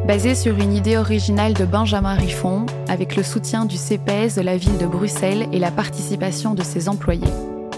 Basé 0.05 0.35
sur 0.35 0.57
une 0.59 0.73
idée 0.73 0.97
originale 0.97 1.53
de 1.53 1.63
Benjamin 1.63 2.15
Riffon, 2.15 2.65
avec 2.89 3.15
le 3.15 3.23
soutien 3.23 3.65
du 3.65 3.77
CPS 3.77 4.35
de 4.35 4.41
la 4.41 4.57
ville 4.57 4.77
de 4.77 4.85
Bruxelles 4.85 5.47
et 5.53 5.59
la 5.59 5.71
participation 5.71 6.53
de 6.53 6.63
ses 6.63 6.89
employés. 6.89 7.31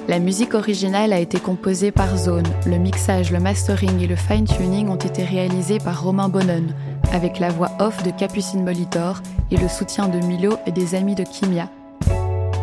La 0.09 0.19
musique 0.19 0.53
originale 0.53 1.13
a 1.13 1.19
été 1.19 1.39
composée 1.39 1.91
par 1.91 2.17
Zone. 2.17 2.45
Le 2.65 2.77
mixage, 2.77 3.31
le 3.31 3.39
mastering 3.39 4.01
et 4.01 4.07
le 4.07 4.17
fine-tuning 4.17 4.89
ont 4.89 4.97
été 4.97 5.23
réalisés 5.23 5.77
par 5.77 6.03
Romain 6.03 6.27
Bonnon, 6.27 6.67
avec 7.13 7.39
la 7.39 7.49
voix 7.49 7.71
off 7.79 8.03
de 8.03 8.11
Capucine 8.11 8.65
Molitor 8.65 9.21
et 9.49 9.55
le 9.55 9.69
soutien 9.69 10.09
de 10.09 10.19
Milo 10.25 10.57
et 10.67 10.71
des 10.71 10.95
amis 10.95 11.15
de 11.15 11.23
Kimia. 11.23 11.69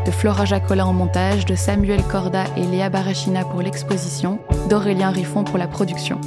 de 0.05 0.11
Flora 0.11 0.45
Jacolin 0.45 0.85
en 0.85 0.93
montage, 0.93 1.47
de 1.47 1.55
Samuel 1.55 2.03
Corda 2.03 2.45
et 2.57 2.65
Léa 2.65 2.91
Barachina 2.91 3.45
pour 3.45 3.63
l'exposition, 3.63 4.39
d'Aurélien 4.69 5.11
Riffon 5.11 5.43
pour 5.45 5.57
la 5.57 5.67
production. 5.67 6.21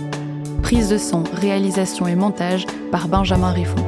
Prise 0.63 0.89
de 0.89 0.97
son, 0.97 1.23
réalisation 1.33 2.07
et 2.07 2.15
montage 2.15 2.65
par 2.91 3.07
Benjamin 3.07 3.51
Riffon. 3.51 3.83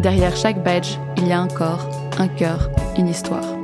Derrière 0.00 0.36
chaque 0.36 0.62
badge, 0.62 0.96
il 1.16 1.28
y 1.28 1.32
a 1.32 1.40
un 1.40 1.48
corps, 1.48 1.88
un 2.18 2.28
cœur, 2.28 2.70
une 2.98 3.08
histoire. 3.08 3.63